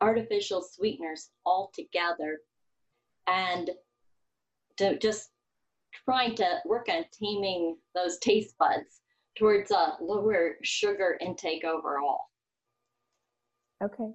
artificial 0.00 0.62
sweeteners 0.62 1.30
altogether 1.46 2.38
and 3.26 3.70
to 4.76 4.98
just 4.98 5.30
trying 6.04 6.34
to 6.34 6.58
work 6.66 6.88
on 6.90 7.04
taming 7.12 7.76
those 7.94 8.18
taste 8.18 8.56
buds 8.58 9.00
towards 9.36 9.70
a 9.70 9.94
lower 10.00 10.56
sugar 10.62 11.16
intake 11.20 11.64
overall. 11.64 12.20
Okay. 13.82 14.10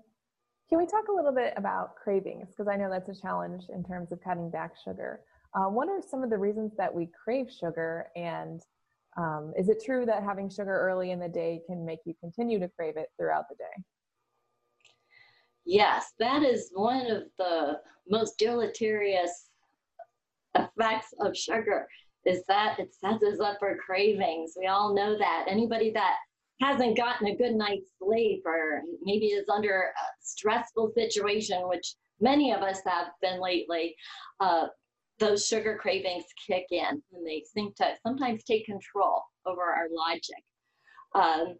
Can 0.69 0.77
we 0.77 0.85
talk 0.85 1.07
a 1.09 1.15
little 1.15 1.31
bit 1.31 1.53
about 1.57 1.95
cravings? 1.95 2.49
Because 2.49 2.67
I 2.67 2.75
know 2.75 2.89
that's 2.89 3.09
a 3.09 3.19
challenge 3.19 3.63
in 3.73 3.83
terms 3.83 4.11
of 4.11 4.21
cutting 4.23 4.51
back 4.51 4.73
sugar. 4.83 5.21
Uh, 5.55 5.69
what 5.69 5.89
are 5.89 6.01
some 6.07 6.23
of 6.23 6.29
the 6.29 6.37
reasons 6.37 6.71
that 6.77 6.93
we 6.93 7.09
crave 7.23 7.51
sugar? 7.51 8.07
And 8.15 8.61
um, 9.17 9.53
is 9.57 9.69
it 9.69 9.83
true 9.83 10.05
that 10.05 10.23
having 10.23 10.49
sugar 10.49 10.79
early 10.79 11.11
in 11.11 11.19
the 11.19 11.27
day 11.27 11.61
can 11.67 11.85
make 11.85 11.99
you 12.05 12.13
continue 12.19 12.59
to 12.59 12.69
crave 12.69 12.97
it 12.97 13.07
throughout 13.17 13.45
the 13.49 13.55
day? 13.55 13.83
Yes, 15.65 16.13
that 16.19 16.43
is 16.43 16.71
one 16.73 17.09
of 17.11 17.23
the 17.37 17.79
most 18.07 18.37
deleterious 18.37 19.49
effects 20.55 21.13
of 21.19 21.35
sugar 21.35 21.87
is 22.25 22.43
that 22.47 22.79
it 22.79 22.93
sets 22.93 23.23
us 23.23 23.39
up 23.39 23.57
for 23.59 23.77
cravings. 23.77 24.53
We 24.57 24.67
all 24.67 24.93
know 24.93 25.17
that. 25.17 25.45
Anybody 25.47 25.91
that 25.91 26.15
hasn't 26.61 26.97
gotten 26.97 27.27
a 27.27 27.35
good 27.35 27.53
night's 27.53 27.91
sleep 28.01 28.43
or 28.45 28.81
maybe 29.01 29.27
is 29.27 29.47
under 29.49 29.93
a 29.95 30.03
stressful 30.21 30.91
situation, 30.95 31.67
which 31.67 31.95
many 32.19 32.51
of 32.51 32.61
us 32.61 32.81
have 32.85 33.07
been 33.21 33.39
lately, 33.39 33.95
uh, 34.39 34.67
those 35.19 35.45
sugar 35.45 35.77
cravings 35.79 36.25
kick 36.47 36.65
in 36.71 37.01
and 37.13 37.27
they 37.27 37.43
seem 37.53 37.71
to 37.77 37.93
sometimes 38.03 38.43
take 38.43 38.65
control 38.65 39.23
over 39.45 39.61
our 39.61 39.87
logic. 39.91 40.43
Um, 41.15 41.57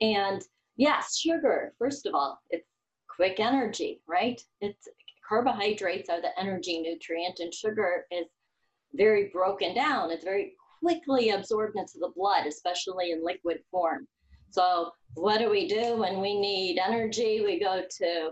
and 0.00 0.42
yes, 0.76 1.16
sugar, 1.16 1.74
first 1.78 2.06
of 2.06 2.14
all, 2.14 2.38
it's 2.50 2.68
quick 3.08 3.40
energy, 3.40 4.00
right? 4.06 4.40
It's 4.60 4.88
carbohydrates 5.28 6.08
are 6.08 6.20
the 6.20 6.38
energy 6.38 6.80
nutrient 6.80 7.40
and 7.40 7.52
sugar 7.52 8.04
is 8.10 8.26
very 8.94 9.30
broken 9.32 9.74
down. 9.74 10.10
It's 10.10 10.24
very 10.24 10.54
quickly 10.80 11.30
absorbed 11.30 11.76
into 11.76 11.98
the 11.98 12.12
blood, 12.14 12.46
especially 12.46 13.10
in 13.12 13.24
liquid 13.24 13.58
form. 13.70 14.06
So 14.50 14.92
what 15.14 15.38
do 15.38 15.50
we 15.50 15.66
do 15.66 15.96
when 15.96 16.20
we 16.20 16.38
need 16.38 16.78
energy? 16.78 17.42
We 17.44 17.58
go 17.58 17.82
to 17.98 18.30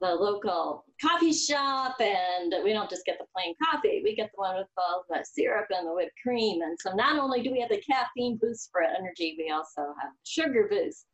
the 0.00 0.08
local 0.08 0.84
coffee 1.00 1.32
shop 1.32 1.96
and 2.00 2.54
we 2.62 2.72
don't 2.72 2.90
just 2.90 3.04
get 3.06 3.18
the 3.18 3.26
plain 3.34 3.54
coffee, 3.62 4.02
we 4.04 4.14
get 4.14 4.30
the 4.34 4.40
one 4.40 4.56
with 4.56 4.66
all 4.76 5.04
the 5.08 5.24
syrup 5.24 5.66
and 5.70 5.86
the 5.86 5.94
whipped 5.94 6.12
cream. 6.22 6.62
And 6.62 6.76
so 6.80 6.92
not 6.94 7.18
only 7.18 7.42
do 7.42 7.52
we 7.52 7.60
have 7.60 7.70
the 7.70 7.82
caffeine 7.88 8.38
boost 8.40 8.70
for 8.72 8.82
energy, 8.82 9.36
we 9.38 9.50
also 9.50 9.82
have 10.00 10.12
sugar 10.24 10.68
boost. 10.70 11.06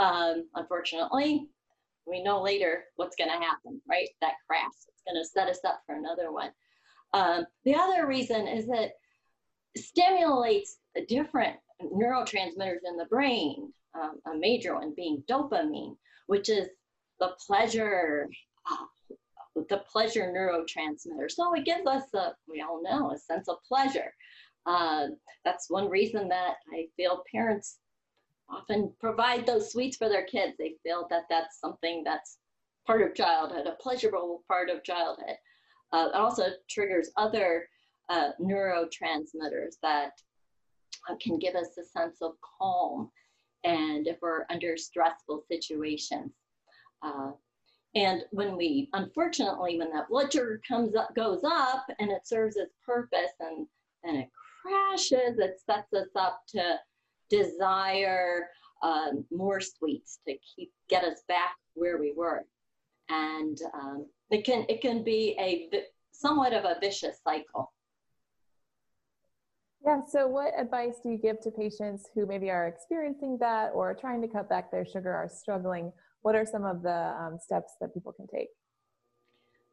Um, 0.00 0.44
unfortunately, 0.54 1.48
we 2.06 2.22
know 2.22 2.42
later 2.42 2.84
what's 2.96 3.16
going 3.16 3.30
to 3.30 3.44
happen, 3.44 3.80
right? 3.88 4.08
That 4.20 4.34
crash. 4.46 4.72
It's 4.88 5.02
going 5.06 5.22
to 5.22 5.28
set 5.28 5.48
us 5.48 5.64
up 5.64 5.82
for 5.86 5.96
another 5.96 6.32
one. 6.32 6.50
Um, 7.12 7.46
the 7.64 7.74
other 7.74 8.06
reason 8.06 8.48
is 8.48 8.66
that 8.66 8.92
stimulates 9.76 10.76
different 11.08 11.56
neurotransmitters 11.82 12.80
in 12.84 12.96
the 12.96 13.06
brain, 13.08 13.72
um, 13.94 14.20
a 14.26 14.36
major 14.36 14.74
one 14.74 14.92
being 14.96 15.22
dopamine, 15.28 15.96
which 16.26 16.48
is 16.48 16.68
the 17.20 17.32
pleasure, 17.46 18.28
uh, 18.70 19.14
the 19.68 19.82
pleasure 19.90 20.32
neurotransmitter. 20.34 21.30
So 21.30 21.54
it 21.54 21.64
gives 21.64 21.86
us 21.86 22.12
a, 22.14 22.34
we 22.48 22.60
all 22.60 22.82
know, 22.82 23.12
a 23.12 23.18
sense 23.18 23.48
of 23.48 23.56
pleasure. 23.66 24.12
Uh, 24.66 25.08
that's 25.44 25.70
one 25.70 25.88
reason 25.88 26.28
that 26.28 26.54
I 26.72 26.86
feel 26.96 27.22
parents 27.32 27.78
often 28.48 28.92
provide 29.00 29.46
those 29.46 29.72
sweets 29.72 29.96
for 29.96 30.08
their 30.08 30.24
kids. 30.24 30.54
They 30.58 30.74
feel 30.82 31.06
that 31.10 31.24
that's 31.28 31.60
something 31.60 32.02
that's 32.04 32.38
part 32.86 33.02
of 33.02 33.14
childhood, 33.14 33.66
a 33.66 33.82
pleasurable 33.82 34.44
part 34.48 34.70
of 34.70 34.82
childhood. 34.84 35.36
Uh, 35.92 36.08
it 36.12 36.14
also 36.14 36.46
triggers 36.68 37.10
other 37.16 37.68
uh, 38.08 38.30
neurotransmitters 38.40 39.76
that 39.82 40.12
uh, 41.08 41.14
can 41.20 41.38
give 41.38 41.54
us 41.54 41.78
a 41.78 41.84
sense 41.84 42.18
of 42.20 42.32
calm 42.58 43.10
and 43.64 44.06
if 44.06 44.18
we're 44.20 44.44
under 44.50 44.76
stressful 44.76 45.42
situations. 45.50 46.32
Uh, 47.04 47.32
and 47.94 48.22
when 48.32 48.56
we, 48.56 48.88
unfortunately, 48.92 49.78
when 49.78 49.92
that 49.92 50.08
blood 50.08 50.32
sugar 50.32 50.60
comes 50.66 50.96
up, 50.96 51.14
goes 51.14 51.44
up 51.44 51.86
and 52.00 52.10
it 52.10 52.26
serves 52.26 52.56
its 52.56 52.74
purpose 52.84 53.32
and, 53.38 53.66
and 54.02 54.16
it 54.16 54.30
crashes, 54.62 55.38
it 55.38 55.60
sets 55.64 55.92
us 55.92 56.08
up 56.16 56.40
to 56.48 56.78
desire 57.30 58.48
um, 58.82 59.24
more 59.30 59.60
sweets 59.60 60.18
to 60.26 60.34
keep 60.56 60.72
get 60.88 61.04
us 61.04 61.22
back 61.28 61.54
where 61.74 61.98
we 61.98 62.12
were. 62.16 62.44
And 63.08 63.58
um, 63.74 64.06
it 64.30 64.44
can 64.44 64.64
it 64.68 64.80
can 64.80 65.04
be 65.04 65.36
a 65.38 65.68
somewhat 66.12 66.52
of 66.52 66.64
a 66.64 66.76
vicious 66.80 67.18
cycle. 67.22 67.72
Yeah, 69.84 70.00
so 70.08 70.26
what 70.26 70.52
advice 70.58 70.94
do 71.02 71.10
you 71.10 71.18
give 71.18 71.40
to 71.42 71.50
patients 71.50 72.08
who 72.14 72.24
maybe 72.24 72.50
are 72.50 72.66
experiencing 72.66 73.36
that 73.38 73.72
or 73.74 73.94
trying 73.94 74.22
to 74.22 74.28
cut 74.28 74.48
back 74.48 74.70
their 74.70 74.86
sugar, 74.86 75.12
are 75.12 75.28
struggling? 75.28 75.92
What 76.24 76.34
are 76.34 76.46
some 76.46 76.64
of 76.64 76.82
the 76.82 77.14
um, 77.20 77.38
steps 77.38 77.74
that 77.82 77.92
people 77.92 78.12
can 78.12 78.26
take? 78.26 78.48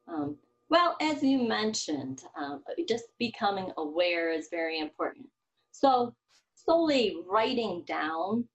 Um, 0.05 0.35
well, 0.69 0.97
as 0.99 1.23
you 1.23 1.47
mentioned, 1.47 2.23
um, 2.37 2.61
just 2.89 3.05
becoming 3.17 3.71
aware 3.77 4.33
is 4.33 4.49
very 4.51 4.79
important. 4.79 5.27
So, 5.71 6.13
solely 6.55 7.15
writing 7.25 7.85
down 7.87 8.49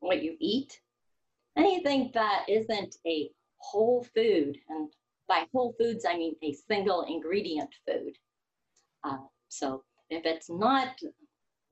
what 0.00 0.22
you 0.22 0.36
eat, 0.40 0.80
anything 1.54 2.10
that 2.14 2.46
isn't 2.48 2.96
a 3.06 3.28
whole 3.58 4.06
food, 4.14 4.56
and 4.70 4.90
by 5.28 5.44
whole 5.52 5.74
foods, 5.78 6.06
I 6.08 6.16
mean 6.16 6.36
a 6.42 6.54
single 6.54 7.02
ingredient 7.02 7.74
food. 7.86 8.16
Uh, 9.04 9.18
so 9.48 9.84
if 10.08 10.24
it's 10.24 10.48
not 10.48 10.98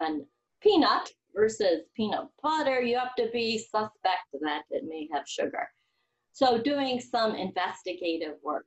a 0.02 0.18
peanut 0.60 1.10
versus 1.34 1.82
peanut 1.96 2.28
butter, 2.42 2.80
you 2.80 2.98
have 2.98 3.14
to 3.16 3.28
be 3.32 3.58
suspect 3.58 4.28
that 4.40 4.62
it 4.70 4.84
may 4.86 5.08
have 5.12 5.26
sugar. 5.26 5.68
So 6.32 6.58
doing 6.58 7.00
some 7.00 7.34
investigative 7.34 8.36
work, 8.42 8.66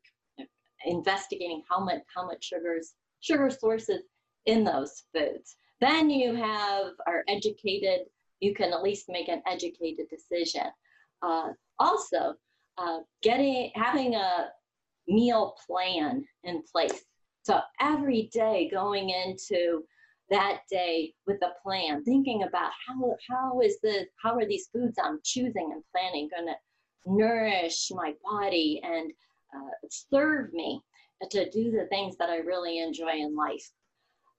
investigating 0.86 1.64
how 1.70 1.80
much 1.80 2.02
how 2.14 2.26
much 2.26 2.46
sugars 2.46 2.94
sugar 3.22 3.50
sources 3.50 4.02
in 4.46 4.64
those 4.64 5.04
foods. 5.14 5.56
Then 5.82 6.10
you 6.10 6.36
have 6.36 6.94
are 7.08 7.24
educated. 7.28 8.02
You 8.40 8.54
can 8.54 8.72
at 8.74 8.84
least 8.84 9.06
make 9.10 9.30
an 9.30 9.42
educated 9.48 10.08
decision. 10.10 10.68
Uh, 11.22 11.50
also, 11.80 12.36
uh, 12.78 13.00
getting 13.24 13.72
having 13.76 14.16
a 14.16 14.50
meal 15.08 15.56
plan 15.66 16.24
in 16.44 16.64
place. 16.72 17.02
So 17.44 17.62
every 17.80 18.30
day 18.34 18.70
going 18.72 19.10
into 19.10 19.84
that 20.30 20.62
day 20.70 21.14
with 21.28 21.42
a 21.44 21.54
plan, 21.64 22.04
thinking 22.04 22.44
about 22.44 22.72
how 22.88 23.16
how 23.30 23.62
is 23.62 23.80
the 23.82 24.06
how 24.22 24.36
are 24.36 24.46
these 24.46 24.70
foods 24.74 24.98
I'm 25.02 25.20
choosing 25.24 25.72
and 25.74 25.84
planning 25.92 26.30
going 26.34 26.48
to 26.48 26.56
nourish 27.06 27.92
my 27.94 28.14
body 28.24 28.82
and 28.84 29.12
uh, 29.56 29.88
serve 29.90 30.52
me 30.54 30.82
to 31.30 31.50
do 31.50 31.72
the 31.72 31.88
things 31.90 32.18
that 32.18 32.30
I 32.30 32.38
really 32.38 32.80
enjoy 32.80 33.14
in 33.14 33.36
life 33.36 33.70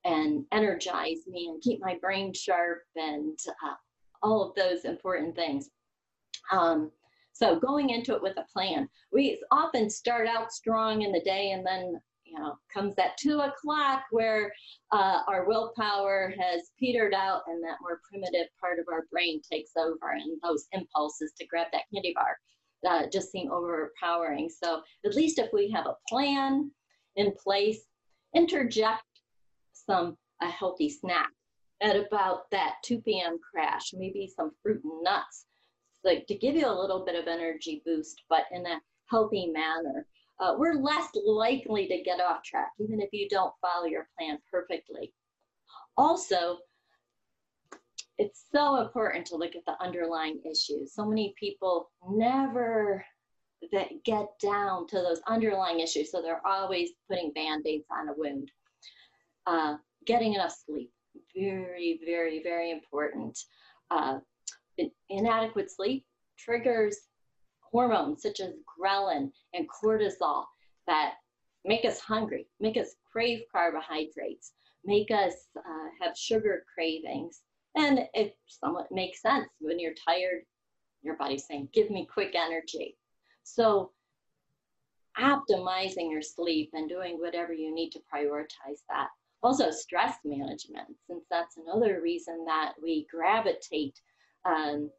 and 0.04 0.44
energize 0.52 1.26
me 1.26 1.48
and 1.48 1.62
keep 1.62 1.80
my 1.80 1.96
brain 2.00 2.32
sharp 2.32 2.82
and 2.94 3.38
uh, 3.64 3.74
all 4.22 4.48
of 4.48 4.54
those 4.54 4.84
important 4.84 5.34
things. 5.34 5.70
Um, 6.52 6.90
so 7.32 7.58
going 7.58 7.90
into 7.90 8.14
it 8.14 8.22
with 8.22 8.36
a 8.38 8.46
plan, 8.52 8.88
we 9.12 9.42
often 9.50 9.90
start 9.90 10.26
out 10.26 10.52
strong 10.52 11.02
in 11.02 11.12
the 11.12 11.20
day 11.20 11.50
and 11.50 11.66
then 11.66 12.00
know 12.38 12.56
comes 12.72 12.94
that 12.96 13.16
two 13.18 13.40
o'clock 13.40 14.04
where 14.10 14.52
uh, 14.92 15.20
our 15.28 15.46
willpower 15.46 16.32
has 16.38 16.70
petered 16.78 17.14
out 17.14 17.42
and 17.46 17.62
that 17.62 17.78
more 17.80 18.00
primitive 18.08 18.48
part 18.60 18.78
of 18.78 18.86
our 18.92 19.04
brain 19.10 19.40
takes 19.50 19.72
over 19.76 20.12
and 20.12 20.40
those 20.42 20.66
impulses 20.72 21.32
to 21.38 21.46
grab 21.46 21.66
that 21.72 21.82
candy 21.92 22.12
bar 22.14 22.36
uh, 22.86 23.06
just 23.12 23.30
seem 23.30 23.50
overpowering. 23.50 24.48
So 24.48 24.82
at 25.04 25.14
least 25.14 25.38
if 25.38 25.50
we 25.52 25.70
have 25.70 25.86
a 25.86 25.96
plan 26.08 26.70
in 27.16 27.32
place, 27.42 27.80
interject 28.34 29.02
some 29.72 30.16
a 30.42 30.48
healthy 30.48 30.90
snack 30.90 31.30
at 31.80 31.96
about 31.96 32.50
that 32.50 32.74
2 32.84 33.00
p.m. 33.00 33.38
crash, 33.38 33.92
maybe 33.94 34.30
some 34.34 34.50
fruit 34.62 34.82
and 34.84 35.02
nuts 35.02 35.46
like 36.06 36.26
to 36.28 36.34
give 36.36 36.54
you 36.54 36.66
a 36.66 36.80
little 36.80 37.04
bit 37.04 37.16
of 37.16 37.26
energy 37.26 37.82
boost, 37.84 38.22
but 38.30 38.44
in 38.52 38.64
a 38.64 38.80
healthy 39.10 39.46
manner. 39.46 40.06
Uh, 40.38 40.54
we're 40.58 40.74
less 40.74 41.08
likely 41.24 41.88
to 41.88 42.02
get 42.02 42.20
off 42.20 42.42
track, 42.42 42.70
even 42.78 43.00
if 43.00 43.08
you 43.12 43.28
don't 43.28 43.54
follow 43.60 43.86
your 43.86 44.08
plan 44.18 44.38
perfectly. 44.50 45.12
Also, 45.96 46.58
it's 48.18 48.44
so 48.54 48.76
important 48.76 49.26
to 49.26 49.36
look 49.36 49.56
at 49.56 49.64
the 49.66 49.82
underlying 49.82 50.40
issues. 50.44 50.94
So 50.94 51.06
many 51.06 51.34
people 51.38 51.90
never 52.08 53.04
that 53.72 54.04
get 54.04 54.26
down 54.40 54.86
to 54.88 54.96
those 54.96 55.20
underlying 55.26 55.80
issues, 55.80 56.10
so 56.12 56.20
they're 56.20 56.46
always 56.46 56.90
putting 57.08 57.32
band-aids 57.32 57.86
on 57.90 58.08
a 58.08 58.12
wound. 58.16 58.50
Uh, 59.46 59.76
getting 60.06 60.34
enough 60.34 60.54
sleep, 60.66 60.90
very, 61.34 62.00
very, 62.04 62.42
very 62.42 62.70
important. 62.70 63.38
Uh, 63.90 64.18
inadequate 65.08 65.70
sleep 65.70 66.04
triggers 66.38 66.98
hormones 67.70 68.22
such 68.22 68.40
as 68.40 68.52
ghrelin 68.78 69.30
and 69.54 69.66
cortisol 69.68 70.44
that 70.86 71.14
make 71.64 71.84
us 71.84 71.98
hungry, 72.00 72.46
make 72.60 72.76
us 72.76 72.94
crave 73.10 73.40
carbohydrates, 73.50 74.52
make 74.84 75.10
us 75.10 75.34
uh, 75.56 75.88
have 76.00 76.16
sugar 76.16 76.64
cravings. 76.72 77.40
And 77.74 78.00
it 78.14 78.36
somewhat 78.46 78.86
makes 78.90 79.20
sense 79.20 79.48
when 79.60 79.78
you're 79.78 79.94
tired, 80.06 80.42
your 81.02 81.16
body's 81.16 81.46
saying, 81.46 81.68
give 81.72 81.90
me 81.90 82.08
quick 82.10 82.34
energy. 82.34 82.96
So 83.42 83.90
optimizing 85.18 86.10
your 86.10 86.22
sleep 86.22 86.70
and 86.72 86.88
doing 86.88 87.16
whatever 87.18 87.52
you 87.52 87.74
need 87.74 87.90
to 87.90 88.00
prioritize 88.12 88.82
that. 88.88 89.08
Also, 89.42 89.70
stress 89.70 90.16
management, 90.24 90.88
since 91.06 91.24
that's 91.30 91.56
another 91.56 92.00
reason 92.02 92.44
that 92.46 92.72
we 92.82 93.06
gravitate 93.10 94.00
um, 94.44 94.90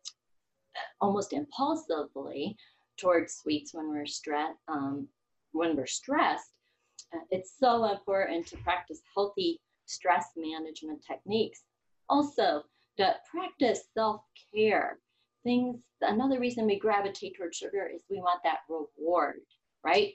almost 1.02 1.34
impulsively 1.34 2.56
towards 3.00 3.36
sweets 3.36 3.74
when 3.74 3.90
we're 3.90 4.06
stressed. 4.06 4.58
Um, 4.68 5.08
when 5.52 5.76
we're 5.76 5.86
stressed, 5.86 6.52
uh, 7.14 7.20
it's 7.32 7.54
so 7.60 7.86
important 7.86 8.48
to 8.48 8.58
practice 8.58 9.02
healthy 9.16 9.62
stress 9.86 10.28
management 10.36 11.04
techniques. 11.06 11.62
Also, 12.10 12.64
to 12.98 13.16
practice 13.30 13.84
self-care. 13.94 15.00
Things. 15.44 15.78
Another 16.02 16.40
reason 16.40 16.66
we 16.66 16.78
gravitate 16.78 17.38
towards 17.38 17.56
sugar 17.56 17.90
is 17.94 18.02
we 18.10 18.18
want 18.18 18.42
that 18.44 18.60
reward, 18.68 19.38
right? 19.86 20.14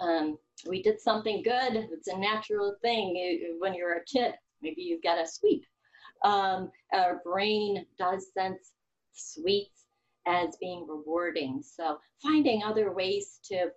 Um, 0.00 0.36
we 0.66 0.82
did 0.82 1.00
something 1.00 1.42
good. 1.42 1.76
It's 1.92 2.08
a 2.08 2.18
natural 2.18 2.74
thing 2.82 3.56
when 3.60 3.74
you're 3.74 3.98
a 3.98 4.04
kid. 4.04 4.34
Maybe 4.60 4.82
you 4.82 5.00
get 5.00 5.18
a 5.18 5.26
sweet. 5.26 5.64
Um, 6.24 6.72
our 6.92 7.20
brain 7.24 7.86
does 7.98 8.32
sense 8.36 8.72
sweets 9.18 9.86
as 10.26 10.56
being 10.60 10.86
rewarding. 10.88 11.62
So 11.62 11.98
finding 12.22 12.62
other 12.62 12.92
ways 12.92 13.40
to 13.44 13.68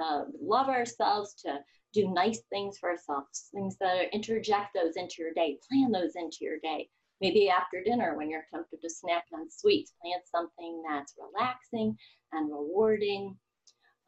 uh, 0.00 0.22
love 0.40 0.68
ourselves, 0.68 1.34
to 1.44 1.58
do 1.92 2.08
nice 2.08 2.40
things 2.50 2.78
for 2.78 2.90
ourselves, 2.90 3.48
things 3.54 3.76
that 3.80 3.96
are, 3.96 4.08
interject 4.12 4.74
those 4.74 4.96
into 4.96 5.16
your 5.18 5.32
day, 5.34 5.58
plan 5.68 5.90
those 5.90 6.16
into 6.16 6.38
your 6.40 6.58
day. 6.62 6.88
Maybe 7.20 7.50
after 7.50 7.82
dinner 7.82 8.16
when 8.16 8.30
you're 8.30 8.46
tempted 8.52 8.80
to 8.80 8.90
snack 8.90 9.24
on 9.34 9.50
sweets, 9.50 9.92
plan 10.00 10.20
something 10.24 10.82
that's 10.88 11.14
relaxing 11.18 11.96
and 12.32 12.50
rewarding. 12.50 13.36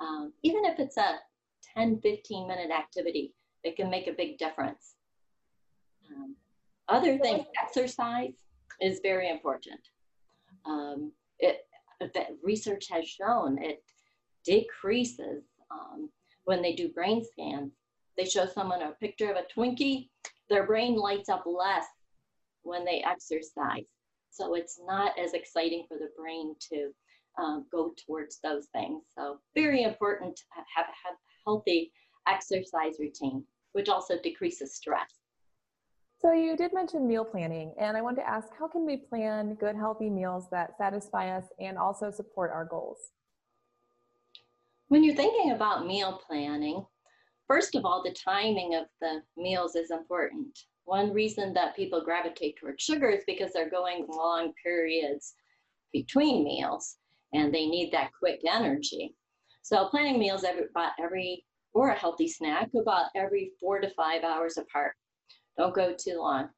Um, 0.00 0.32
even 0.42 0.64
if 0.64 0.78
it's 0.78 0.96
a 0.96 1.18
10, 1.76 2.00
15 2.00 2.48
minute 2.48 2.70
activity, 2.70 3.34
it 3.64 3.76
can 3.76 3.90
make 3.90 4.06
a 4.06 4.12
big 4.12 4.38
difference. 4.38 4.94
Um, 6.14 6.36
other 6.88 7.18
things, 7.18 7.46
exercise 7.62 8.34
is 8.80 9.00
very 9.02 9.28
important. 9.28 9.80
Um, 10.64 11.12
it, 11.38 11.66
that 12.00 12.28
research 12.42 12.88
has 12.90 13.06
shown 13.06 13.58
it 13.62 13.82
decreases 14.44 15.44
um, 15.70 16.10
when 16.44 16.62
they 16.62 16.74
do 16.74 16.88
brain 16.88 17.24
scans. 17.24 17.72
They 18.16 18.24
show 18.24 18.46
someone 18.46 18.82
a 18.82 18.92
picture 18.92 19.30
of 19.30 19.36
a 19.36 19.44
Twinkie, 19.54 20.08
their 20.48 20.66
brain 20.66 20.96
lights 20.96 21.28
up 21.28 21.44
less 21.46 21.86
when 22.62 22.84
they 22.84 23.02
exercise. 23.06 23.84
So 24.30 24.54
it's 24.54 24.80
not 24.84 25.18
as 25.18 25.34
exciting 25.34 25.84
for 25.88 25.98
the 25.98 26.10
brain 26.18 26.54
to 26.72 26.90
um, 27.38 27.66
go 27.70 27.94
towards 28.06 28.38
those 28.42 28.66
things. 28.72 29.04
So 29.16 29.38
very 29.54 29.82
important 29.82 30.36
to 30.36 30.42
have, 30.76 30.86
have 30.86 31.16
healthy 31.46 31.92
exercise 32.28 32.94
routine, 32.98 33.44
which 33.72 33.88
also 33.88 34.18
decreases 34.22 34.74
stress. 34.74 35.19
So 36.20 36.32
you 36.32 36.54
did 36.54 36.74
mention 36.74 37.08
meal 37.08 37.24
planning, 37.24 37.72
and 37.80 37.96
I 37.96 38.02
want 38.02 38.18
to 38.18 38.28
ask, 38.28 38.48
how 38.58 38.68
can 38.68 38.84
we 38.84 38.98
plan 38.98 39.54
good, 39.54 39.74
healthy 39.74 40.10
meals 40.10 40.50
that 40.50 40.76
satisfy 40.76 41.34
us 41.34 41.44
and 41.58 41.78
also 41.78 42.10
support 42.10 42.50
our 42.52 42.66
goals? 42.66 42.98
When 44.88 45.02
you're 45.02 45.14
thinking 45.14 45.52
about 45.52 45.86
meal 45.86 46.20
planning, 46.26 46.84
first 47.48 47.74
of 47.74 47.86
all, 47.86 48.02
the 48.02 48.12
timing 48.12 48.74
of 48.74 48.84
the 49.00 49.22
meals 49.38 49.76
is 49.76 49.90
important. 49.90 50.58
One 50.84 51.10
reason 51.10 51.54
that 51.54 51.74
people 51.74 52.04
gravitate 52.04 52.58
towards 52.58 52.82
sugar 52.82 53.08
is 53.08 53.24
because 53.26 53.54
they're 53.54 53.70
going 53.70 54.06
long 54.06 54.52
periods 54.62 55.32
between 55.90 56.44
meals 56.44 56.96
and 57.32 57.54
they 57.54 57.64
need 57.64 57.92
that 57.92 58.10
quick 58.18 58.40
energy. 58.46 59.14
So 59.62 59.86
planning 59.86 60.18
meals 60.18 60.44
every, 60.44 60.64
about 60.68 60.92
every, 61.02 61.46
or 61.72 61.90
a 61.90 61.98
healthy 61.98 62.28
snack, 62.28 62.68
about 62.78 63.06
every 63.16 63.52
four 63.58 63.80
to 63.80 63.88
five 63.94 64.22
hours 64.22 64.58
apart. 64.58 64.92
Don't 65.60 65.74
go 65.74 65.92
too 65.92 66.18
long. 66.18 66.48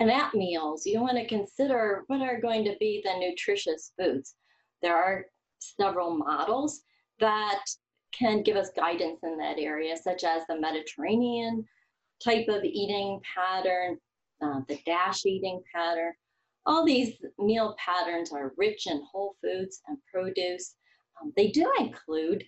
And 0.00 0.10
at 0.10 0.32
meals, 0.32 0.86
you 0.86 1.02
want 1.02 1.18
to 1.18 1.26
consider 1.26 2.04
what 2.06 2.22
are 2.22 2.40
going 2.40 2.64
to 2.64 2.74
be 2.80 3.02
the 3.04 3.12
nutritious 3.18 3.92
foods. 3.98 4.34
There 4.80 4.96
are 4.96 5.26
several 5.58 6.16
models 6.16 6.80
that 7.20 7.64
can 8.18 8.42
give 8.42 8.56
us 8.56 8.70
guidance 8.74 9.20
in 9.24 9.36
that 9.36 9.58
area, 9.58 9.94
such 9.94 10.24
as 10.24 10.40
the 10.48 10.58
Mediterranean 10.58 11.66
type 12.24 12.48
of 12.48 12.64
eating 12.64 13.20
pattern, 13.34 13.98
uh, 14.42 14.60
the 14.68 14.78
DASH 14.86 15.26
eating 15.26 15.62
pattern. 15.74 16.14
All 16.64 16.82
these 16.82 17.12
meal 17.38 17.76
patterns 17.78 18.32
are 18.32 18.54
rich 18.56 18.86
in 18.86 19.02
whole 19.12 19.36
foods 19.42 19.82
and 19.86 19.98
produce 20.10 20.76
um, 21.20 21.30
they 21.36 21.48
do 21.48 21.70
include 21.78 22.42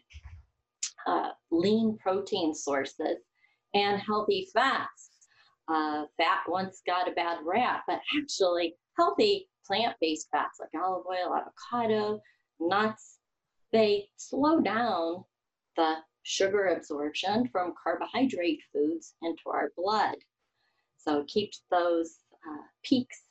uh, 1.06 1.32
lean 1.50 1.98
protein 1.98 2.54
sources 2.54 3.18
and 3.74 4.00
healthy 4.00 4.48
fats. 4.54 5.07
Uh, 5.68 6.04
fat 6.16 6.40
once 6.48 6.82
got 6.86 7.08
a 7.08 7.12
bad 7.12 7.38
rap, 7.44 7.82
but 7.86 8.00
actually 8.18 8.74
healthy 8.96 9.48
plant-based 9.66 10.28
fats 10.30 10.58
like 10.60 10.82
olive 10.82 11.04
oil, 11.06 11.34
avocado, 11.34 12.20
nuts, 12.58 13.18
they 13.70 14.08
slow 14.16 14.60
down 14.60 15.24
the 15.76 15.96
sugar 16.22 16.68
absorption 16.68 17.46
from 17.48 17.74
carbohydrate 17.82 18.60
foods 18.72 19.14
into 19.22 19.42
our 19.46 19.70
blood. 19.76 20.16
So 20.96 21.20
it 21.20 21.26
keeps 21.26 21.62
those 21.70 22.16
uh, 22.32 22.62
peaks 22.82 23.22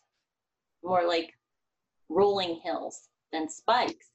more 0.84 1.08
like 1.08 1.34
rolling 2.08 2.60
hills 2.63 3.10
than 3.32 3.50
spikes 3.50 4.12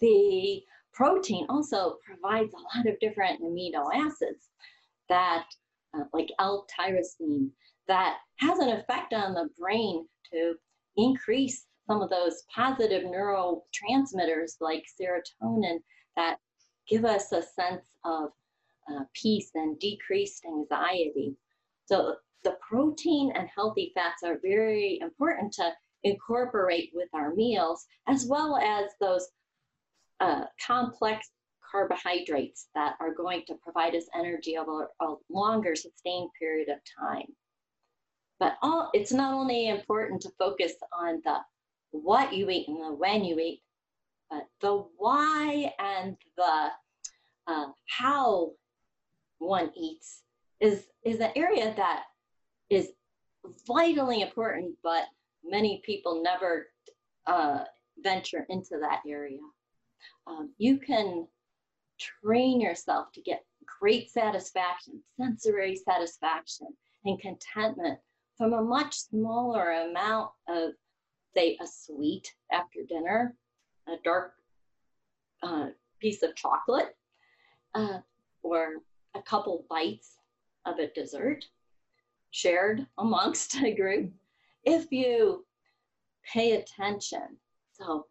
the 0.00 0.62
protein 0.92 1.46
also 1.48 1.98
provides 2.04 2.52
a 2.54 2.76
lot 2.76 2.86
of 2.86 2.98
different 3.00 3.40
amino 3.42 3.86
acids 3.94 4.48
that, 5.08 5.46
uh, 5.94 6.04
like 6.12 6.30
L-tyrosine, 6.38 7.50
that 7.88 8.18
has 8.36 8.58
an 8.58 8.68
effect 8.70 9.12
on 9.12 9.34
the 9.34 9.48
brain 9.58 10.06
to 10.32 10.54
increase 10.96 11.66
some 11.86 12.02
of 12.02 12.10
those 12.10 12.44
positive 12.54 13.04
neurotransmitters 13.04 14.52
like 14.60 14.84
serotonin 15.00 15.78
that 16.16 16.36
give 16.88 17.04
us 17.04 17.32
a 17.32 17.42
sense 17.42 17.86
of 18.04 18.30
uh, 18.90 19.04
peace 19.14 19.50
and 19.54 19.78
decreased 19.78 20.44
anxiety. 20.44 21.34
So 21.86 22.16
the 22.44 22.56
protein 22.60 23.32
and 23.34 23.48
healthy 23.54 23.92
fats 23.94 24.22
are 24.24 24.38
very 24.42 24.98
important 25.00 25.52
to 25.54 25.72
incorporate 26.04 26.90
with 26.94 27.08
our 27.12 27.34
meals, 27.34 27.86
as 28.06 28.26
well 28.26 28.56
as 28.56 28.90
those 29.00 29.28
uh, 30.20 30.44
complex 30.64 31.28
carbohydrates 31.70 32.68
that 32.74 32.94
are 33.00 33.14
going 33.14 33.42
to 33.46 33.54
provide 33.62 33.94
us 33.94 34.04
energy 34.14 34.56
over 34.56 34.90
a 35.00 35.14
longer 35.28 35.74
sustained 35.74 36.30
period 36.38 36.68
of 36.68 36.78
time. 36.98 37.26
But 38.38 38.56
all, 38.62 38.90
it's 38.94 39.12
not 39.12 39.34
only 39.34 39.68
important 39.68 40.22
to 40.22 40.32
focus 40.38 40.72
on 40.98 41.20
the 41.24 41.38
what 41.92 42.32
you 42.32 42.48
eat 42.48 42.68
and 42.68 42.80
the 42.80 42.94
when 42.94 43.24
you 43.24 43.38
eat, 43.38 43.62
but 44.30 44.46
the 44.60 44.84
why 44.96 45.72
and 45.78 46.16
the 46.36 46.68
uh, 47.46 47.66
how 47.88 48.52
one 49.38 49.70
eats 49.76 50.22
is, 50.60 50.86
is 51.04 51.20
an 51.20 51.32
area 51.34 51.74
that 51.76 52.04
is 52.70 52.90
vitally 53.66 54.22
important, 54.22 54.76
but 54.82 55.04
many 55.44 55.82
people 55.84 56.22
never 56.22 56.68
uh, 57.26 57.64
venture 58.02 58.46
into 58.48 58.78
that 58.80 59.00
area 59.06 59.40
um, 60.26 60.50
you 60.58 60.78
can 60.78 61.26
train 62.00 62.60
yourself 62.60 63.12
to 63.12 63.20
get 63.20 63.44
great 63.80 64.10
satisfaction, 64.10 65.00
sensory 65.18 65.76
satisfaction, 65.76 66.68
and 67.04 67.20
contentment 67.20 67.98
from 68.36 68.52
a 68.52 68.62
much 68.62 68.94
smaller 68.94 69.70
amount 69.88 70.30
of, 70.48 70.72
say, 71.36 71.58
a 71.60 71.66
sweet 71.66 72.34
after 72.50 72.80
dinner, 72.88 73.36
a 73.88 73.96
dark 74.04 74.34
uh, 75.42 75.66
piece 76.00 76.22
of 76.22 76.34
chocolate, 76.34 76.96
uh, 77.74 77.98
or 78.42 78.76
a 79.14 79.22
couple 79.22 79.64
bites 79.68 80.16
of 80.66 80.78
a 80.78 80.88
dessert 80.88 81.44
shared 82.30 82.86
amongst 82.98 83.56
a 83.56 83.74
group. 83.74 84.12
If 84.64 84.90
you 84.92 85.44
pay 86.32 86.52
attention, 86.52 87.36
so 87.72 88.06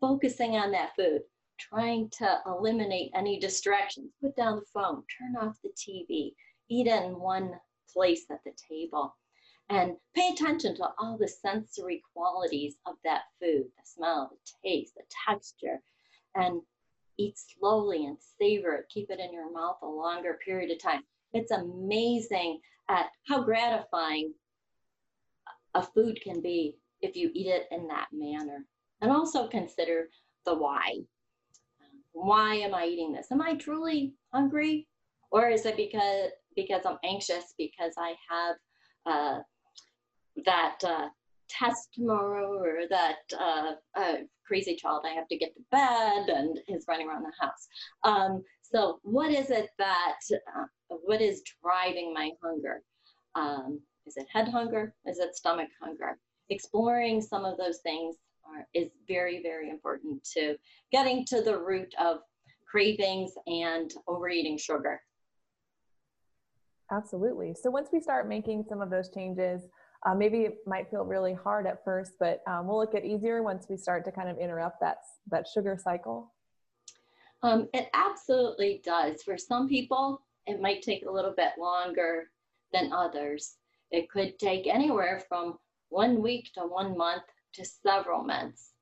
focusing 0.00 0.56
on 0.56 0.72
that 0.72 0.94
food, 0.96 1.22
trying 1.68 2.10
to 2.18 2.38
eliminate 2.46 3.10
any 3.14 3.38
distractions. 3.38 4.10
Put 4.20 4.36
down 4.36 4.56
the 4.56 4.66
phone, 4.72 5.02
turn 5.18 5.36
off 5.36 5.56
the 5.62 5.70
TV, 5.70 6.34
eat 6.68 6.86
in 6.86 7.18
one 7.18 7.52
place 7.92 8.24
at 8.30 8.40
the 8.44 8.52
table, 8.68 9.14
and 9.68 9.96
pay 10.14 10.30
attention 10.32 10.74
to 10.76 10.88
all 10.98 11.16
the 11.18 11.28
sensory 11.28 12.02
qualities 12.14 12.76
of 12.86 12.94
that 13.04 13.22
food 13.40 13.64
the 13.76 13.82
smell, 13.84 14.30
the 14.30 14.68
taste, 14.68 14.94
the 14.96 15.02
texture, 15.26 15.80
and 16.34 16.60
eat 17.18 17.38
slowly 17.38 18.06
and 18.06 18.16
savor 18.40 18.72
it. 18.74 18.88
Keep 18.88 19.10
it 19.10 19.20
in 19.20 19.32
your 19.32 19.52
mouth 19.52 19.76
a 19.82 19.86
longer 19.86 20.38
period 20.44 20.70
of 20.70 20.82
time. 20.82 21.02
It's 21.32 21.50
amazing 21.50 22.60
at 22.88 23.06
how 23.28 23.42
gratifying 23.42 24.34
a 25.74 25.82
food 25.82 26.20
can 26.22 26.40
be 26.40 26.76
if 27.00 27.16
you 27.16 27.30
eat 27.34 27.46
it 27.46 27.66
in 27.70 27.88
that 27.88 28.08
manner. 28.12 28.66
And 29.00 29.10
also 29.10 29.48
consider 29.48 30.08
the 30.44 30.54
why. 30.54 31.00
Why 32.12 32.54
am 32.56 32.74
I 32.74 32.86
eating 32.86 33.12
this? 33.12 33.30
Am 33.30 33.40
I 33.42 33.54
truly 33.54 34.14
hungry? 34.32 34.88
Or 35.30 35.48
is 35.48 35.64
it 35.66 35.76
because 35.76 36.30
because 36.54 36.82
I'm 36.84 36.98
anxious 37.04 37.54
because 37.58 37.94
I 37.96 38.14
have 38.30 38.56
uh, 39.06 39.38
that 40.44 40.76
uh, 40.84 41.08
test 41.48 41.88
tomorrow 41.94 42.58
or 42.58 42.82
that 42.88 43.16
uh, 43.38 43.72
uh, 43.96 44.16
crazy 44.46 44.76
child 44.76 45.04
I 45.06 45.14
have 45.14 45.28
to 45.28 45.36
get 45.36 45.54
to 45.54 45.62
bed 45.70 46.28
and 46.28 46.58
is 46.68 46.84
running 46.88 47.08
around 47.08 47.24
the 47.24 47.32
house. 47.40 47.68
Um, 48.04 48.42
so 48.62 49.00
what 49.02 49.30
is 49.30 49.50
it 49.50 49.70
that, 49.78 50.18
uh, 50.32 50.64
what 50.88 51.20
is 51.20 51.42
driving 51.62 52.12
my 52.14 52.30
hunger? 52.42 52.82
Um, 53.34 53.80
is 54.06 54.16
it 54.16 54.26
head 54.32 54.48
hunger? 54.48 54.94
Is 55.06 55.18
it 55.18 55.36
stomach 55.36 55.68
hunger? 55.80 56.18
Exploring 56.48 57.20
some 57.20 57.44
of 57.44 57.56
those 57.58 57.78
things 57.82 58.16
are, 58.44 58.66
is 58.74 58.90
very, 59.06 59.42
very 59.42 59.70
important 59.70 60.22
to 60.34 60.56
getting 60.90 61.24
to 61.26 61.42
the 61.42 61.58
root 61.58 61.94
of 61.98 62.18
cravings 62.70 63.32
and 63.46 63.92
overeating 64.06 64.58
sugar. 64.58 65.00
Absolutely. 66.90 67.54
So 67.54 67.70
once 67.70 67.88
we 67.92 68.00
start 68.00 68.28
making 68.28 68.64
some 68.68 68.82
of 68.82 68.90
those 68.90 69.08
changes, 69.08 69.62
uh, 70.04 70.14
maybe 70.14 70.42
it 70.42 70.58
might 70.66 70.90
feel 70.90 71.04
really 71.04 71.32
hard 71.32 71.66
at 71.66 71.84
first, 71.84 72.12
but 72.18 72.42
um, 72.46 72.66
will 72.66 72.82
it 72.82 72.92
get 72.92 73.04
easier 73.04 73.42
once 73.42 73.66
we 73.70 73.76
start 73.76 74.04
to 74.04 74.12
kind 74.12 74.28
of 74.28 74.36
interrupt 74.38 74.80
that 74.80 74.98
that 75.30 75.46
sugar 75.46 75.78
cycle? 75.82 76.32
Um, 77.42 77.68
it 77.72 77.88
absolutely 77.94 78.82
does. 78.84 79.22
For 79.22 79.38
some 79.38 79.68
people, 79.68 80.22
it 80.46 80.60
might 80.60 80.82
take 80.82 81.06
a 81.06 81.10
little 81.10 81.34
bit 81.36 81.52
longer 81.58 82.30
than 82.72 82.92
others. 82.92 83.56
It 83.90 84.10
could 84.10 84.38
take 84.38 84.66
anywhere 84.66 85.22
from 85.28 85.58
one 85.88 86.22
week 86.22 86.50
to 86.54 86.62
one 86.62 86.96
month 86.96 87.24
to 87.54 87.64
several 87.64 88.22
months. 88.22 88.72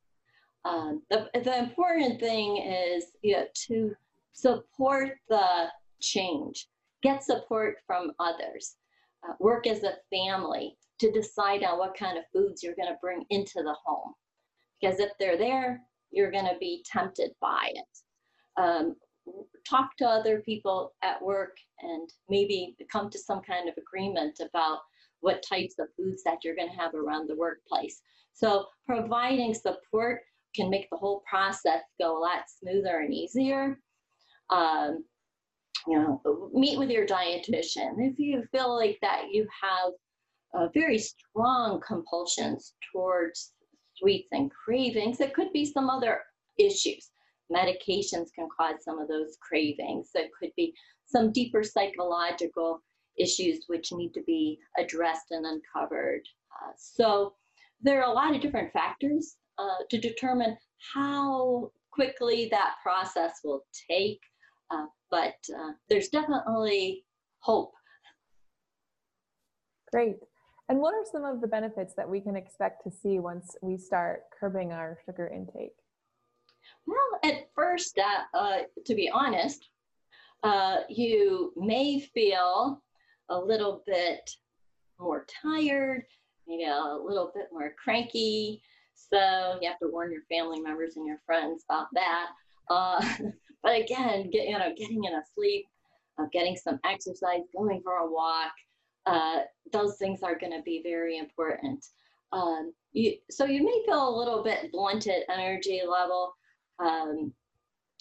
Um, 0.65 1.03
the, 1.11 1.29
the 1.35 1.59
important 1.59 2.21
thing 2.21 2.59
is 2.59 3.13
you 3.23 3.35
know, 3.35 3.47
to 3.67 3.95
support 4.33 5.19
the 5.29 5.69
change, 6.01 6.69
get 7.03 7.25
support 7.25 7.77
from 7.87 8.13
others, 8.19 8.77
uh, 9.27 9.33
work 9.39 9.67
as 9.67 9.83
a 9.83 9.97
family 10.11 10.77
to 10.99 11.11
decide 11.13 11.65
on 11.65 11.79
what 11.79 11.97
kind 11.97 12.19
of 12.19 12.25
foods 12.33 12.63
you're 12.63 12.75
going 12.75 12.89
to 12.89 12.99
bring 13.01 13.25
into 13.31 13.63
the 13.63 13.75
home. 13.85 14.13
Because 14.81 15.01
if 15.01 15.11
they're 15.19 15.39
there, 15.39 15.81
you're 16.11 16.31
going 16.31 16.47
to 16.47 16.59
be 16.59 16.85
tempted 16.91 17.31
by 17.41 17.71
it. 17.75 18.61
Um, 18.61 18.97
talk 19.69 19.97
to 19.99 20.07
other 20.07 20.41
people 20.41 20.93
at 21.03 21.23
work 21.23 21.57
and 21.81 22.11
maybe 22.29 22.77
come 22.91 23.11
to 23.11 23.19
some 23.19 23.41
kind 23.41 23.69
of 23.69 23.75
agreement 23.77 24.41
about 24.41 24.81
what 25.21 25.43
types 25.43 25.79
of 25.79 25.89
foods 25.97 26.23
that 26.25 26.39
you're 26.43 26.57
going 26.57 26.71
to 26.71 26.77
have 26.77 26.95
around 26.95 27.29
the 27.29 27.37
workplace. 27.37 28.01
So 28.41 28.67
providing 28.87 29.53
support 29.53 30.23
can 30.57 30.71
make 30.71 30.89
the 30.91 30.97
whole 30.97 31.23
process 31.29 31.83
go 32.01 32.17
a 32.17 32.21
lot 32.21 32.45
smoother 32.49 33.01
and 33.01 33.13
easier. 33.13 33.79
Um, 34.49 35.05
you 35.87 35.99
know, 35.99 36.51
meet 36.55 36.79
with 36.79 36.91
your 36.91 37.07
dietitian. 37.07 37.95
If 37.99 38.19
you 38.19 38.45
feel 38.51 38.75
like 38.75 38.99
that 39.03 39.27
you 39.31 39.47
have 39.63 39.93
uh, 40.55 40.69
very 40.75 40.99
strong 40.99 41.81
compulsions 41.87 42.75
towards 42.93 43.53
sweets 43.97 44.29
and 44.33 44.51
cravings. 44.51 45.21
It 45.21 45.35
could 45.35 45.53
be 45.53 45.65
some 45.65 45.91
other 45.91 46.23
issues. 46.59 47.11
Medications 47.53 48.29
can 48.35 48.49
cause 48.57 48.77
some 48.83 48.99
of 48.99 49.09
those 49.09 49.37
cravings. 49.41 50.11
It 50.15 50.31
could 50.39 50.51
be 50.57 50.75
some 51.07 51.33
deeper 51.33 51.63
psychological 51.63 52.83
issues 53.19 53.65
which 53.67 53.93
need 53.93 54.13
to 54.15 54.23
be 54.27 54.59
addressed 54.79 55.31
and 55.31 55.45
uncovered. 55.47 56.23
Uh, 56.63 56.73
so 56.79 57.35
there 57.83 58.03
are 58.03 58.11
a 58.11 58.15
lot 58.15 58.35
of 58.35 58.41
different 58.41 58.73
factors 58.73 59.37
uh, 59.59 59.85
to 59.91 59.99
determine 59.99 60.57
how 60.95 61.71
quickly 61.91 62.49
that 62.51 62.75
process 62.83 63.41
will 63.45 63.65
take, 63.91 64.21
uh, 64.71 64.87
but 65.11 65.35
uh, 65.55 65.73
there's 65.89 66.09
definitely 66.09 67.05
hope. 67.41 67.73
Great. 69.93 70.17
And 70.69 70.79
what 70.79 70.95
are 70.95 71.05
some 71.11 71.25
of 71.25 71.41
the 71.41 71.49
benefits 71.49 71.95
that 71.97 72.09
we 72.09 72.21
can 72.21 72.37
expect 72.37 72.85
to 72.85 72.93
see 72.93 73.19
once 73.19 73.57
we 73.61 73.77
start 73.77 74.23
curbing 74.39 74.73
our 74.73 74.99
sugar 75.05 75.27
intake? 75.27 75.75
Well, 76.87 77.21
at 77.25 77.49
first, 77.57 77.99
uh, 77.99 78.39
uh, 78.39 78.59
to 78.87 78.95
be 78.95 79.11
honest, 79.11 79.69
uh, 80.43 80.79
you 80.89 81.53
may 81.57 82.01
feel 82.01 82.83
a 83.29 83.39
little 83.39 83.83
bit 83.87 84.31
more 84.99 85.27
tired, 85.43 86.05
maybe 86.51 86.65
a 86.65 86.99
little 87.03 87.31
bit 87.35 87.47
more 87.53 87.75
cranky. 87.83 88.63
So 88.95 89.59
you 89.61 89.69
have 89.69 89.79
to 89.79 89.89
warn 89.89 90.13
your 90.13 90.23
family 90.31 90.61
members 90.61 90.97
and 90.97 91.07
your 91.07 91.21
friends 91.25 91.65
about 91.69 91.87
that. 91.95 92.27
Uh, 92.69 93.05
but 93.63 93.81
again, 93.81 94.31
get, 94.31 94.49
you 94.49 94.59
know, 94.59 94.73
getting 94.77 95.05
enough 95.05 95.25
sleep, 95.35 95.67
uh, 96.19 96.27
getting 96.33 96.57
some 96.57 96.79
exercise, 96.85 97.41
going 97.57 97.81
for 97.83 97.97
a 97.97 98.11
walk, 98.11 98.53
uh, 99.07 99.41
those 99.73 99.97
things 99.97 100.23
are 100.23 100.39
going 100.39 100.53
to 100.53 100.63
be 100.63 100.83
very 100.83 101.19
important. 101.19 101.85
Um, 102.33 102.73
you, 102.93 103.15
so 103.31 103.45
you 103.45 103.65
may 103.65 103.83
feel 103.87 104.09
a 104.09 104.19
little 104.19 104.43
bit 104.43 104.71
blunted 104.73 105.23
energy 105.33 105.83
level, 105.89 106.35
um, 106.79 107.33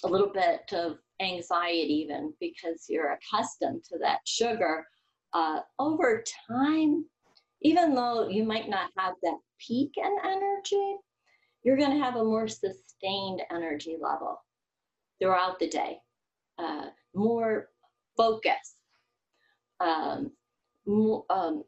a 0.04 0.08
little 0.08 0.32
bit 0.32 0.72
of 0.74 0.98
anxiety 1.22 1.94
even 1.94 2.34
because 2.40 2.86
you're 2.90 3.14
accustomed 3.14 3.84
to 3.86 3.98
that 4.00 4.20
sugar. 4.26 4.86
Uh, 5.34 5.60
over 5.78 6.24
time, 6.48 7.06
even 7.62 7.94
though 7.94 8.28
you 8.28 8.44
might 8.44 8.70
not 8.70 8.92
have 8.98 9.16
that 9.24 9.38
peak 9.60 9.94
in 9.98 10.18
energy, 10.24 10.96
you're 11.64 11.78
going 11.78 11.92
to 11.92 12.04
have 12.04 12.16
a 12.16 12.24
more 12.24 12.48
sustained 12.48 13.42
energy 13.52 13.98
level 14.00 14.42
throughout 15.20 15.60
the 15.60 15.68
day, 15.68 15.98
uh, 16.58 16.88
more 17.14 17.70
focus. 18.16 18.76
Um, 19.80 20.32
um, 21.30 21.64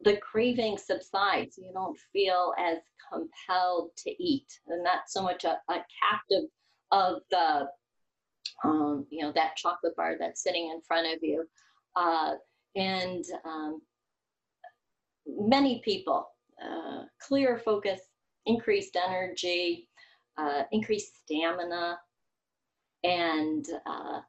the 0.00 0.16
craving 0.18 0.78
subsides. 0.78 1.58
You 1.58 1.72
don't 1.72 1.98
feel 2.12 2.54
as 2.58 2.78
compelled 3.12 3.90
to 3.98 4.10
eat, 4.22 4.46
and 4.68 4.84
not 4.84 5.02
so 5.08 5.22
much 5.22 5.44
a, 5.44 5.58
a 5.68 5.84
captive 6.02 6.44
of 6.92 7.22
the, 7.30 7.68
um, 8.64 9.06
you 9.10 9.22
know, 9.22 9.32
that 9.32 9.56
chocolate 9.56 9.96
bar 9.96 10.16
that's 10.18 10.42
sitting 10.42 10.70
in 10.70 10.80
front 10.82 11.12
of 11.12 11.22
you. 11.22 11.44
Uh, 11.96 12.34
and 12.76 13.24
um, 13.44 13.80
many 15.28 15.80
people, 15.84 16.28
uh, 16.62 17.02
clear 17.20 17.58
focus, 17.58 18.00
increased 18.46 18.96
energy, 18.96 19.88
uh, 20.38 20.62
increased 20.72 21.16
stamina, 21.24 21.98
and 23.04 23.66
uh, 23.86 24.20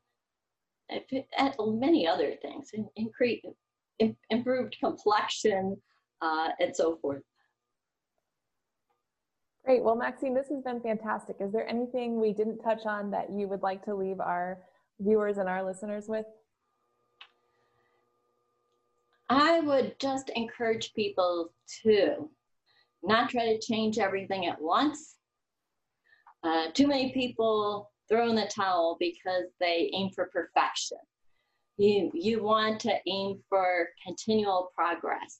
many 1.60 2.08
other 2.08 2.36
things, 2.42 2.72
increase, 2.96 3.42
improved 4.30 4.78
complexion, 4.80 5.78
uh, 6.22 6.50
and 6.60 6.76
so 6.76 6.98
forth. 6.98 7.24
Great. 9.66 9.84
Well, 9.84 9.96
Maxine, 9.96 10.34
this 10.34 10.48
has 10.50 10.64
been 10.64 10.82
fantastic. 10.82 11.38
Is 11.40 11.52
there 11.52 11.68
anything 11.68 12.20
we 12.20 12.34
didn't 12.34 12.60
touch 12.60 12.86
on 12.86 13.12
that 13.12 13.30
you 13.32 13.48
would 13.48 13.62
like 13.62 13.84
to 13.86 13.94
leave 13.94 14.20
our 14.20 14.60
viewers 15.00 15.38
and 15.38 15.48
our 15.48 15.64
listeners 15.64 16.08
with? 16.08 16.26
I 19.30 19.60
would 19.60 20.00
just 20.00 20.30
encourage 20.36 20.94
people 20.94 21.54
to 21.84 22.30
not 23.04 23.30
try 23.30 23.46
to 23.54 23.60
change 23.60 24.00
everything 24.00 24.48
at 24.48 24.60
once. 24.60 25.16
Uh, 26.44 26.68
too 26.74 26.88
many 26.88 27.12
people 27.12 27.92
throw 28.10 28.28
in 28.28 28.36
the 28.36 28.48
towel 28.54 28.98
because 29.00 29.46
they 29.60 29.92
aim 29.94 30.10
for 30.10 30.32
perfection. 30.34 30.98
You, 31.78 32.12
you 32.14 32.44
want 32.44 32.80
to 32.82 32.96
aim 33.08 33.40
for 33.48 33.90
continual 34.06 34.72
progress 34.76 35.40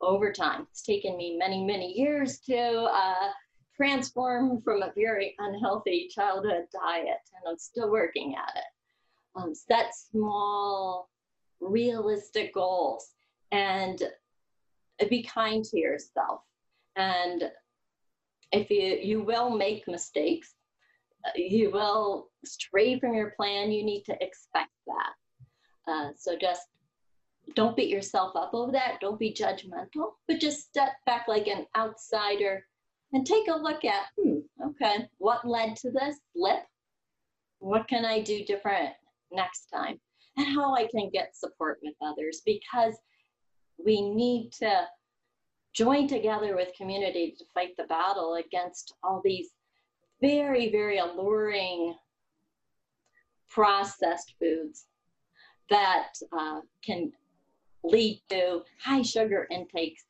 over 0.00 0.32
time. 0.32 0.66
It's 0.70 0.82
taken 0.82 1.16
me 1.16 1.36
many, 1.38 1.64
many 1.64 1.92
years 1.92 2.40
to 2.40 2.56
uh, 2.56 3.30
transform 3.74 4.60
from 4.62 4.82
a 4.82 4.92
very 4.96 5.34
unhealthy 5.38 6.08
childhood 6.08 6.66
diet, 6.72 7.20
and 7.34 7.48
I'm 7.48 7.58
still 7.58 7.90
working 7.90 8.34
at 8.34 8.56
it. 8.56 9.40
Um, 9.40 9.54
set 9.54 9.94
small, 9.94 11.08
realistic 11.60 12.54
goals 12.54 13.10
and 13.52 14.02
be 15.08 15.22
kind 15.22 15.64
to 15.64 15.78
yourself. 15.78 16.40
And 16.96 17.50
if 18.52 18.70
you, 18.70 18.98
you 19.02 19.22
will 19.22 19.50
make 19.50 19.86
mistakes, 19.86 20.54
you 21.34 21.70
will 21.70 22.28
stray 22.44 22.98
from 22.98 23.14
your 23.14 23.30
plan. 23.30 23.72
You 23.72 23.84
need 23.84 24.04
to 24.04 24.12
expect 24.22 24.70
that. 24.86 25.90
Uh, 25.90 26.10
so 26.16 26.36
just 26.36 26.62
don't 27.54 27.76
beat 27.76 27.90
yourself 27.90 28.34
up 28.36 28.50
over 28.54 28.72
that. 28.72 29.00
Don't 29.00 29.18
be 29.18 29.32
judgmental, 29.32 30.12
but 30.26 30.40
just 30.40 30.68
step 30.68 30.92
back 31.04 31.26
like 31.28 31.46
an 31.46 31.66
outsider 31.76 32.64
and 33.12 33.26
take 33.26 33.48
a 33.48 33.56
look 33.56 33.84
at, 33.84 34.02
hmm, 34.20 34.38
okay, 34.64 35.08
what 35.18 35.46
led 35.46 35.76
to 35.76 35.90
this 35.90 36.16
slip? 36.32 36.62
What 37.58 37.88
can 37.88 38.04
I 38.04 38.20
do 38.20 38.44
different 38.44 38.90
next 39.30 39.66
time? 39.66 40.00
And 40.36 40.46
how 40.46 40.74
I 40.74 40.86
can 40.86 41.10
get 41.10 41.36
support 41.36 41.78
with 41.82 41.94
others 42.02 42.42
because 42.44 42.94
we 43.82 44.02
need 44.02 44.52
to 44.58 44.86
join 45.74 46.08
together 46.08 46.56
with 46.56 46.76
community 46.76 47.34
to 47.38 47.44
fight 47.54 47.76
the 47.76 47.84
battle 47.84 48.34
against 48.34 48.94
all 49.02 49.20
these 49.24 49.48
very, 50.20 50.70
very 50.70 50.98
alluring 50.98 51.94
processed 53.50 54.34
foods 54.38 54.86
that 55.70 56.08
uh, 56.32 56.60
can 56.84 57.12
lead 57.84 58.22
to 58.30 58.60
high 58.82 59.02
sugar 59.02 59.46
intakes 59.50 60.04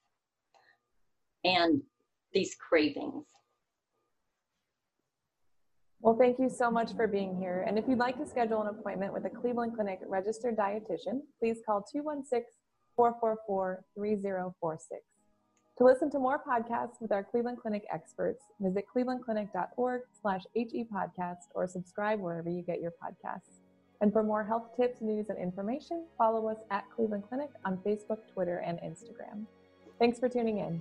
and 1.45 1.83
these 2.33 2.55
cravings. 2.57 3.27
Well, 6.07 6.17
thank 6.17 6.39
you 6.39 6.49
so 6.49 6.71
much 6.71 6.95
for 6.95 7.09
being 7.09 7.37
here. 7.37 7.65
And 7.67 7.77
if 7.77 7.89
you'd 7.89 7.99
like 7.99 8.17
to 8.19 8.25
schedule 8.25 8.63
an 8.63 8.69
appointment 8.69 9.13
with 9.13 9.25
a 9.25 9.29
Cleveland 9.29 9.75
Clinic 9.75 9.99
registered 10.07 10.57
dietitian, 10.57 11.23
please 11.41 11.59
call 11.67 11.83
216 11.83 12.45
444 12.95 13.85
3046. 13.97 15.03
To 15.79 15.85
listen 15.85 16.09
to 16.13 16.21
more 16.21 16.41
podcasts 16.49 17.01
with 17.01 17.11
our 17.11 17.25
Cleveland 17.25 17.59
Clinic 17.61 17.83
experts, 17.93 18.45
visit 18.61 18.85
clevelandclinic.org 18.97 20.03
slash 20.23 20.43
hepodcast 20.57 21.49
or 21.57 21.67
subscribe 21.67 22.21
wherever 22.21 22.49
you 22.49 22.63
get 22.63 22.81
your 22.81 22.93
podcasts. 22.93 23.59
And 24.01 24.13
for 24.13 24.23
more 24.23 24.45
health 24.45 24.77
tips, 24.77 25.01
news, 25.01 25.27
and 25.29 25.39
information, 25.39 26.07
follow 26.17 26.47
us 26.47 26.59
at 26.71 26.85
Cleveland 26.95 27.25
Clinic 27.29 27.51
on 27.65 27.79
Facebook, 27.79 28.19
Twitter, 28.33 28.59
and 28.59 28.79
Instagram. 28.79 29.45
Thanks 29.99 30.21
for 30.21 30.29
tuning 30.29 30.59
in. 30.59 30.81